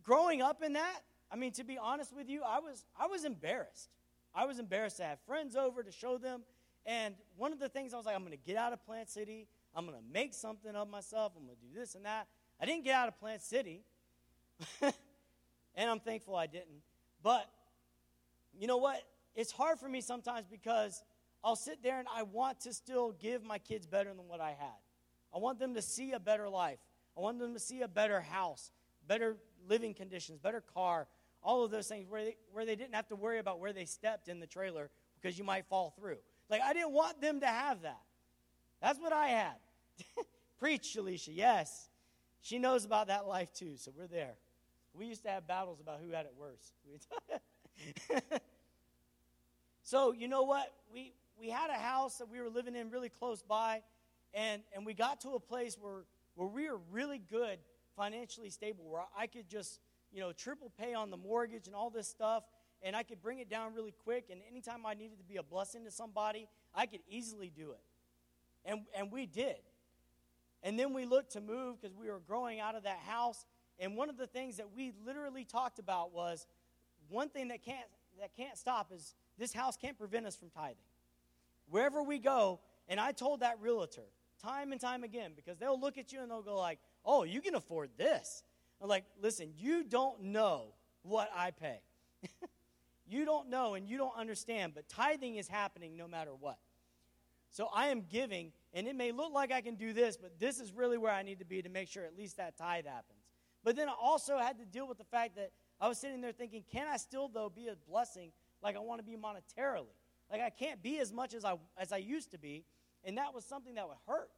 [0.02, 1.00] growing up in that.
[1.32, 3.88] I mean, to be honest with you, I was I was embarrassed.
[4.34, 6.42] I was embarrassed to have friends over to show them.
[6.84, 9.08] And one of the things I was like, I'm going to get out of Plant
[9.08, 9.48] City.
[9.74, 11.32] I'm going to make something of myself.
[11.38, 12.26] I'm going to do this and that.
[12.60, 13.80] I didn't get out of Plant City.
[14.82, 14.92] and
[15.90, 16.82] I'm thankful I didn't.
[17.22, 17.48] But
[18.60, 19.00] you know what?
[19.34, 21.02] It's hard for me sometimes because
[21.42, 24.50] I'll sit there and I want to still give my kids better than what I
[24.50, 24.78] had.
[25.34, 26.78] I want them to see a better life.
[27.18, 28.70] I want them to see a better house,
[29.08, 29.36] better
[29.68, 31.08] living conditions, better car,
[31.42, 33.86] all of those things where they, where they didn't have to worry about where they
[33.86, 34.88] stepped in the trailer
[35.20, 36.18] because you might fall through.
[36.48, 38.00] Like, I didn't want them to have that.
[38.80, 39.56] That's what I had.
[40.60, 41.88] Preach, Alicia, yes.
[42.40, 44.34] She knows about that life too, so we're there.
[44.94, 46.72] We used to have battles about who had it worse.
[49.82, 50.72] so, you know what?
[50.92, 53.82] We, we had a house that we were living in really close by,
[54.34, 56.04] and, and we got to a place where
[56.38, 57.58] where we are really good,
[57.96, 59.80] financially stable, where I could just,
[60.12, 62.44] you know, triple pay on the mortgage and all this stuff,
[62.80, 64.26] and I could bring it down really quick.
[64.30, 67.80] And anytime I needed to be a blessing to somebody, I could easily do it.
[68.64, 69.56] And, and we did.
[70.62, 73.44] And then we looked to move because we were growing out of that house.
[73.80, 76.46] And one of the things that we literally talked about was
[77.08, 77.88] one thing that can't,
[78.20, 80.76] that can't stop is this house can't prevent us from tithing.
[81.68, 84.06] Wherever we go, and I told that realtor
[84.42, 87.40] time and time again because they'll look at you and they'll go like, "Oh, you
[87.40, 88.42] can afford this."
[88.80, 91.80] I'm like, "Listen, you don't know what I pay.
[93.08, 96.58] you don't know and you don't understand, but tithing is happening no matter what.
[97.50, 100.60] So I am giving, and it may look like I can do this, but this
[100.60, 103.18] is really where I need to be to make sure at least that tithe happens.
[103.64, 106.32] But then I also had to deal with the fact that I was sitting there
[106.32, 108.32] thinking, can I still, though, be a blessing
[108.62, 109.96] like I want to be monetarily?
[110.30, 112.64] Like I can't be as much as I, as I used to be,
[113.04, 114.30] and that was something that would hurt.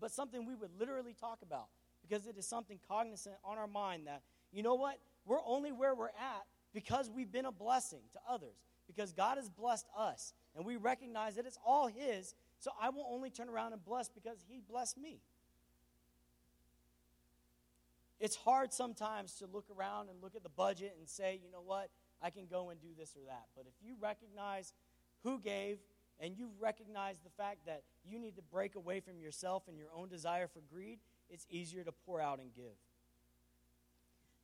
[0.00, 1.66] But something we would literally talk about
[2.02, 4.98] because it is something cognizant on our mind that, you know what?
[5.24, 9.48] We're only where we're at because we've been a blessing to others, because God has
[9.48, 13.72] blessed us, and we recognize that it's all His, so I will only turn around
[13.72, 15.20] and bless because He blessed me.
[18.20, 21.62] It's hard sometimes to look around and look at the budget and say, you know
[21.64, 21.90] what,
[22.22, 23.44] I can go and do this or that.
[23.56, 24.72] But if you recognize
[25.22, 25.78] who gave
[26.20, 29.88] and you recognize the fact that you need to break away from yourself and your
[29.94, 30.98] own desire for greed,
[31.28, 32.76] it's easier to pour out and give.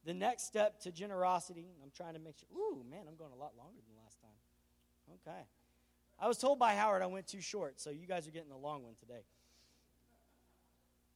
[0.05, 3.39] The next step to generosity, I'm trying to make sure, ooh, man, I'm going a
[3.39, 4.31] lot longer than last time.
[5.29, 5.41] Okay.
[6.19, 8.57] I was told by Howard I went too short, so you guys are getting the
[8.57, 9.25] long one today.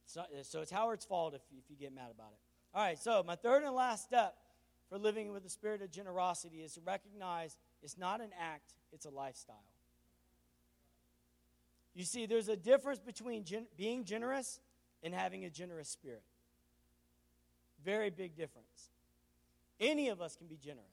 [0.07, 2.39] So, it's Howard's fault if, if you get mad about it.
[2.73, 4.35] All right, so my third and last step
[4.89, 9.05] for living with the spirit of generosity is to recognize it's not an act, it's
[9.05, 9.63] a lifestyle.
[11.95, 14.59] You see, there's a difference between gen- being generous
[15.01, 16.23] and having a generous spirit.
[17.83, 18.89] Very big difference.
[19.79, 20.85] Any of us can be generous.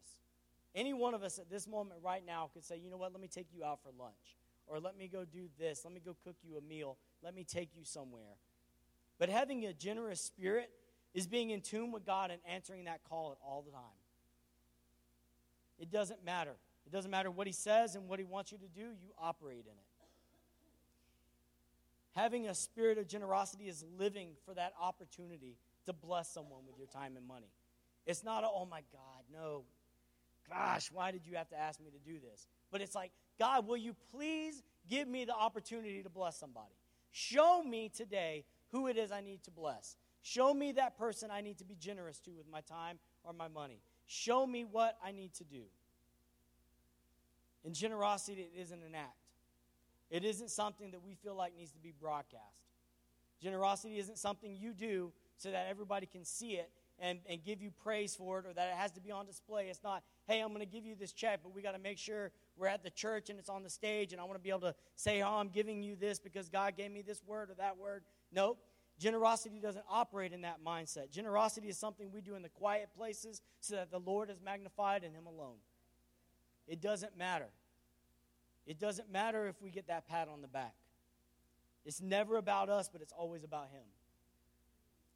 [0.74, 3.20] Any one of us at this moment right now could say, you know what, let
[3.20, 4.36] me take you out for lunch.
[4.66, 5.84] Or let me go do this.
[5.84, 6.96] Let me go cook you a meal.
[7.22, 8.36] Let me take you somewhere.
[9.18, 10.70] But having a generous spirit
[11.14, 13.82] is being in tune with God and answering that call at all the time.
[15.78, 16.55] It doesn't matter.
[16.86, 19.64] It doesn't matter what He says and what He wants you to do, you operate
[19.66, 19.91] in it.
[22.14, 25.56] Having a spirit of generosity is living for that opportunity
[25.86, 27.50] to bless someone with your time and money.
[28.06, 29.64] It's not a, oh my God, no.
[30.48, 32.46] Gosh, why did you have to ask me to do this?
[32.70, 36.74] But it's like, God, will you please give me the opportunity to bless somebody?
[37.12, 39.96] Show me today who it is I need to bless.
[40.22, 43.48] Show me that person I need to be generous to with my time or my
[43.48, 43.80] money.
[44.06, 45.62] Show me what I need to do.
[47.64, 49.16] In generosity, it isn't an act,
[50.12, 52.68] it isn't something that we feel like needs to be broadcast.
[53.42, 57.70] Generosity isn't something you do so that everybody can see it and, and give you
[57.82, 59.68] praise for it or that it has to be on display.
[59.68, 61.96] It's not, hey, I'm going to give you this check, but we got to make
[61.96, 64.50] sure we're at the church and it's on the stage and I want to be
[64.50, 67.54] able to say, oh, I'm giving you this because God gave me this word or
[67.54, 68.04] that word.
[68.30, 68.58] Nope.
[68.98, 71.10] Generosity doesn't operate in that mindset.
[71.10, 75.04] Generosity is something we do in the quiet places so that the Lord is magnified
[75.04, 75.56] and Him alone.
[76.68, 77.48] It doesn't matter.
[78.66, 80.74] It doesn't matter if we get that pat on the back.
[81.84, 83.82] It's never about us, but it's always about Him.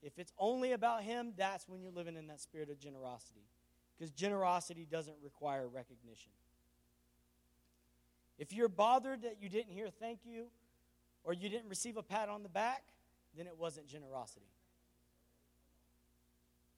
[0.03, 3.47] If it's only about Him, that's when you're living in that spirit of generosity.
[3.97, 6.31] Because generosity doesn't require recognition.
[8.39, 10.47] If you're bothered that you didn't hear thank you
[11.25, 12.83] or you didn't receive a pat on the back,
[13.37, 14.47] then it wasn't generosity.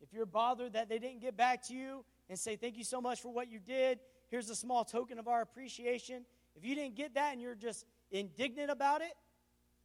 [0.00, 3.00] If you're bothered that they didn't get back to you and say, Thank you so
[3.00, 3.98] much for what you did,
[4.30, 6.24] here's a small token of our appreciation.
[6.58, 9.12] If you didn't get that and you're just indignant about it,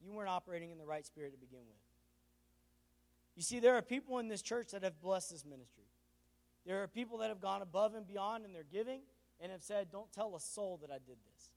[0.03, 1.77] you weren't operating in the right spirit to begin with.
[3.35, 5.83] You see, there are people in this church that have blessed this ministry.
[6.65, 9.01] There are people that have gone above and beyond in their giving
[9.39, 11.49] and have said, Don't tell a soul that I did this.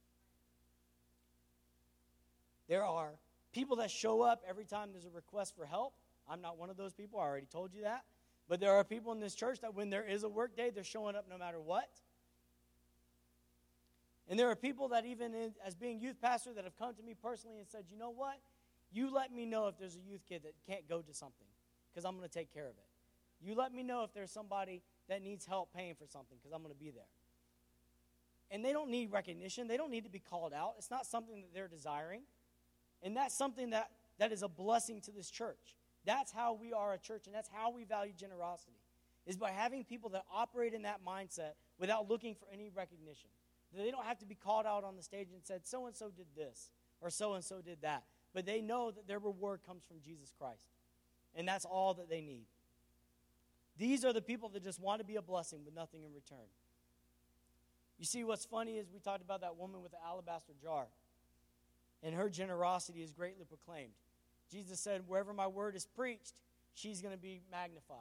[2.68, 3.12] There are
[3.52, 5.94] people that show up every time there's a request for help.
[6.28, 7.20] I'm not one of those people.
[7.20, 8.04] I already told you that.
[8.48, 10.84] But there are people in this church that when there is a work day, they're
[10.84, 11.88] showing up no matter what.
[14.28, 17.02] And there are people that, even in, as being youth pastor, that have come to
[17.02, 18.40] me personally and said, you know what?
[18.92, 21.46] You let me know if there's a youth kid that can't go to something
[21.92, 22.86] because I'm going to take care of it.
[23.40, 26.62] You let me know if there's somebody that needs help paying for something because I'm
[26.62, 27.04] going to be there.
[28.50, 30.74] And they don't need recognition, they don't need to be called out.
[30.78, 32.22] It's not something that they're desiring.
[33.02, 35.76] And that's something that, that is a blessing to this church.
[36.04, 38.78] That's how we are a church, and that's how we value generosity,
[39.26, 43.28] is by having people that operate in that mindset without looking for any recognition.
[43.76, 46.10] They don't have to be called out on the stage and said, so and so
[46.10, 46.70] did this,
[47.00, 48.04] or so and so did that.
[48.34, 50.68] But they know that their reward comes from Jesus Christ.
[51.34, 52.46] And that's all that they need.
[53.78, 56.48] These are the people that just want to be a blessing with nothing in return.
[57.98, 60.86] You see, what's funny is we talked about that woman with the alabaster jar,
[62.02, 63.92] and her generosity is greatly proclaimed.
[64.50, 66.40] Jesus said, Wherever my word is preached,
[66.74, 67.98] she's going to be magnified.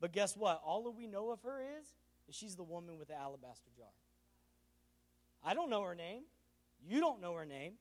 [0.00, 0.60] But guess what?
[0.64, 1.86] All that we know of her is,
[2.28, 3.86] is she's the woman with the alabaster jar.
[5.44, 6.22] I don't know her name.
[6.86, 7.74] You don't know her name.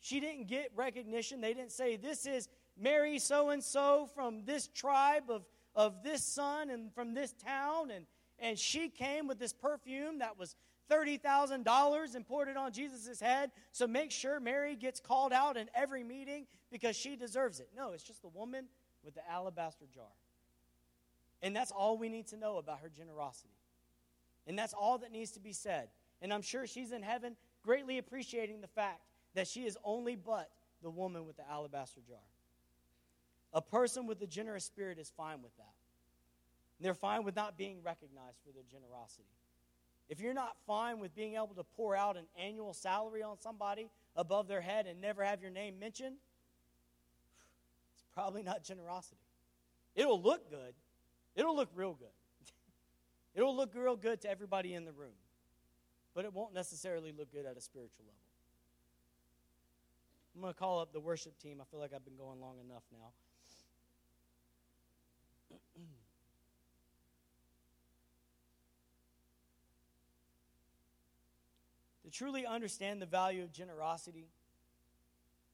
[0.00, 1.40] She didn't get recognition.
[1.40, 2.48] They didn't say, This is
[2.78, 5.44] Mary so and so from this tribe of,
[5.74, 7.90] of this son and from this town.
[7.90, 8.06] And,
[8.38, 10.56] and she came with this perfume that was
[10.90, 13.50] $30,000 and poured it on Jesus' head.
[13.72, 17.68] So make sure Mary gets called out in every meeting because she deserves it.
[17.76, 18.66] No, it's just the woman
[19.04, 20.04] with the alabaster jar.
[21.42, 23.54] And that's all we need to know about her generosity.
[24.46, 25.88] And that's all that needs to be said.
[26.22, 29.00] And I'm sure she's in heaven greatly appreciating the fact
[29.34, 30.50] that she is only but
[30.82, 32.18] the woman with the alabaster jar.
[33.52, 35.72] A person with a generous spirit is fine with that.
[36.80, 39.28] They're fine with not being recognized for their generosity.
[40.08, 43.88] If you're not fine with being able to pour out an annual salary on somebody
[44.16, 46.16] above their head and never have your name mentioned,
[47.94, 49.16] it's probably not generosity.
[49.94, 50.74] It'll look good.
[51.36, 52.08] It'll look real good.
[53.34, 55.14] It'll look real good to everybody in the room,
[56.14, 58.14] but it won't necessarily look good at a spiritual level.
[60.34, 61.60] I'm going to call up the worship team.
[61.60, 63.12] I feel like I've been going long enough now.
[72.04, 74.26] to truly understand the value of generosity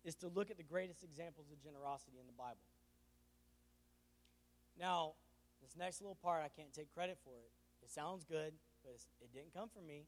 [0.03, 2.57] is to look at the greatest examples of generosity in the Bible.
[4.79, 5.13] Now,
[5.61, 7.51] this next little part, I can't take credit for it.
[7.83, 10.07] It sounds good, but it didn't come from me.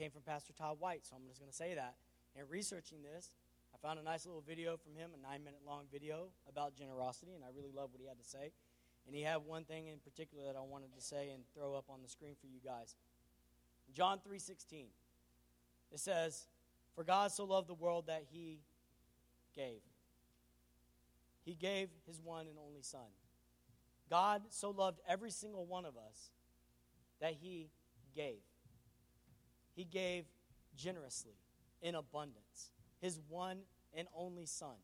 [0.00, 1.94] Came from Pastor Todd White, so I'm just going to say that.
[2.34, 3.32] And researching this,
[3.74, 7.34] I found a nice little video from him, a nine minute long video about generosity,
[7.34, 8.50] and I really love what he had to say.
[9.06, 11.84] And he had one thing in particular that I wanted to say and throw up
[11.90, 12.96] on the screen for you guys.
[13.92, 14.88] John 3:16.
[15.92, 16.48] It says,
[16.94, 18.62] "For God so loved the world that he
[19.52, 19.82] gave.
[21.44, 23.12] He gave his one and only son.
[24.08, 26.30] God so loved every single one of us
[27.20, 27.70] that he
[28.14, 28.40] gave.
[29.74, 30.24] He gave
[30.76, 31.34] generously,
[31.82, 33.58] in abundance, his one
[33.94, 34.76] and only son.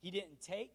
[0.00, 0.72] He didn't take,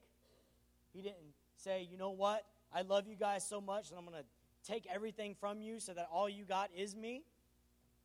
[0.91, 2.45] he didn't say, you know what?
[2.73, 5.93] I love you guys so much that I'm going to take everything from you so
[5.93, 7.23] that all you got is me.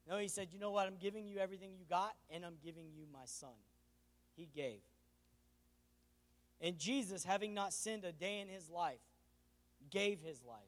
[0.09, 0.87] No, he said, you know what?
[0.87, 3.51] I'm giving you everything you got, and I'm giving you my son.
[4.37, 4.81] He gave.
[6.61, 9.01] And Jesus, having not sinned a day in his life,
[9.91, 10.59] gave his life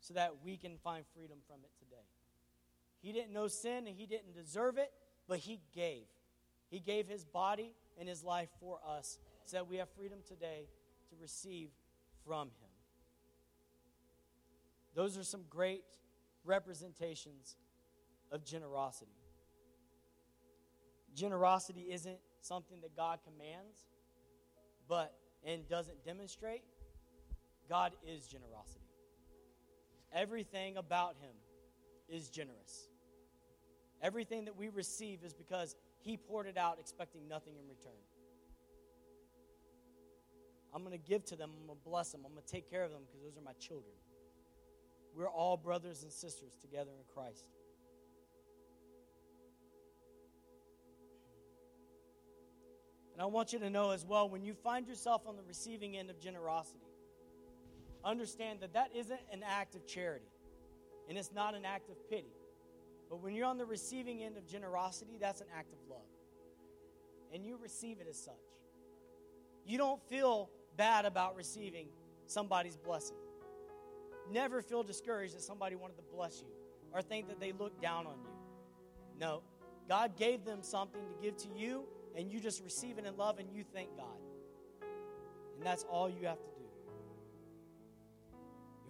[0.00, 1.70] so that we can find freedom from it.
[3.00, 4.92] He didn't know sin and he didn't deserve it,
[5.28, 6.04] but he gave.
[6.70, 10.68] He gave his body and his life for us so that we have freedom today
[11.10, 11.70] to receive
[12.26, 12.68] from him.
[14.94, 15.84] Those are some great
[16.44, 17.56] representations
[18.30, 19.10] of generosity.
[21.14, 23.86] Generosity isn't something that God commands,
[24.88, 26.62] but and doesn't demonstrate.
[27.68, 28.84] God is generosity.
[30.12, 31.34] Everything about him
[32.08, 32.89] is generous.
[34.02, 38.00] Everything that we receive is because he poured it out expecting nothing in return.
[40.72, 41.50] I'm going to give to them.
[41.58, 42.22] I'm going to bless them.
[42.24, 43.92] I'm going to take care of them because those are my children.
[45.14, 47.44] We're all brothers and sisters together in Christ.
[53.12, 55.96] And I want you to know as well when you find yourself on the receiving
[55.96, 56.86] end of generosity,
[58.02, 60.30] understand that that isn't an act of charity
[61.08, 62.32] and it's not an act of pity.
[63.10, 66.06] But when you're on the receiving end of generosity, that's an act of love.
[67.34, 68.34] And you receive it as such.
[69.66, 71.88] You don't feel bad about receiving
[72.26, 73.16] somebody's blessing.
[74.30, 76.48] Never feel discouraged that somebody wanted to bless you
[76.92, 78.30] or think that they look down on you.
[79.18, 79.42] No,
[79.88, 81.84] God gave them something to give to you,
[82.16, 84.06] and you just receive it in love and you thank God.
[85.56, 86.64] And that's all you have to do.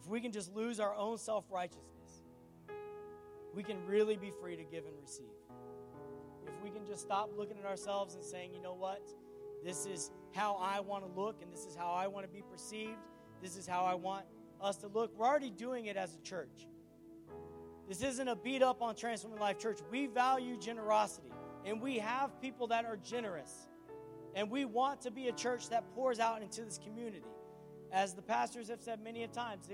[0.01, 2.00] If we can just lose our own self righteousness,
[3.55, 5.27] we can really be free to give and receive.
[6.47, 9.03] If we can just stop looking at ourselves and saying, you know what?
[9.65, 12.43] This is how I want to look, and this is how I want to be
[12.43, 12.99] perceived.
[13.43, 14.25] This is how I want
[14.61, 15.11] us to look.
[15.17, 16.67] We're already doing it as a church.
[17.89, 19.81] This isn't a beat up on Transforming Life Church.
[19.91, 21.33] We value generosity,
[21.65, 23.67] and we have people that are generous.
[24.35, 27.25] And we want to be a church that pours out into this community.
[27.91, 29.69] As the pastors have said many a times,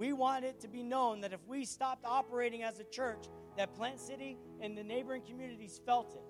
[0.00, 3.26] we want it to be known that if we stopped operating as a church,
[3.58, 6.22] that Plant City and the neighboring communities felt it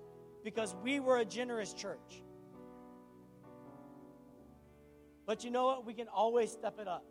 [0.43, 2.21] because we were a generous church.
[5.25, 5.85] But you know what?
[5.85, 7.05] We can always step it up.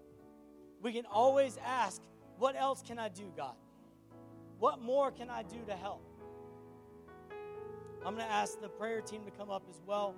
[0.83, 2.03] We can always ask,
[2.37, 3.55] What else can I do, God?
[4.59, 6.05] What more can I do to help?
[8.05, 10.15] I'm going to ask the prayer team to come up as well.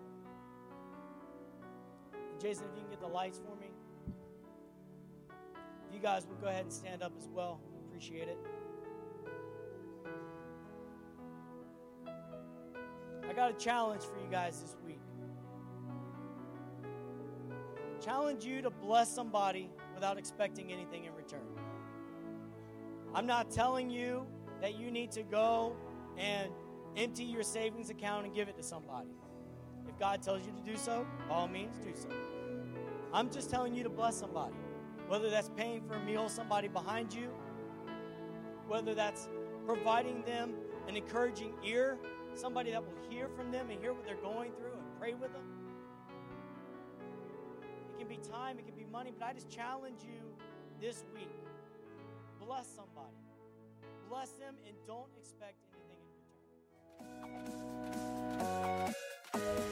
[2.40, 3.71] Jason, if you can get the lights for me.
[5.92, 8.38] You guys would go ahead and stand up as well, appreciate it.
[13.28, 15.00] I got a challenge for you guys this week.
[18.04, 21.46] Challenge you to bless somebody without expecting anything in return.
[23.14, 24.26] I'm not telling you
[24.60, 25.76] that you need to go
[26.18, 26.50] and
[26.96, 29.10] empty your savings account and give it to somebody.
[29.88, 32.08] If God tells you to do so, by all means, do so.
[33.12, 34.54] I'm just telling you to bless somebody.
[35.12, 37.28] Whether that's paying for a meal, somebody behind you,
[38.66, 39.28] whether that's
[39.66, 40.54] providing them
[40.88, 41.98] an encouraging ear,
[42.34, 45.30] somebody that will hear from them and hear what they're going through and pray with
[45.34, 45.42] them.
[47.92, 50.16] It can be time, it can be money, but I just challenge you
[50.80, 51.28] this week
[52.40, 53.12] bless somebody.
[54.08, 56.08] Bless them and don't expect anything
[59.34, 59.71] in return.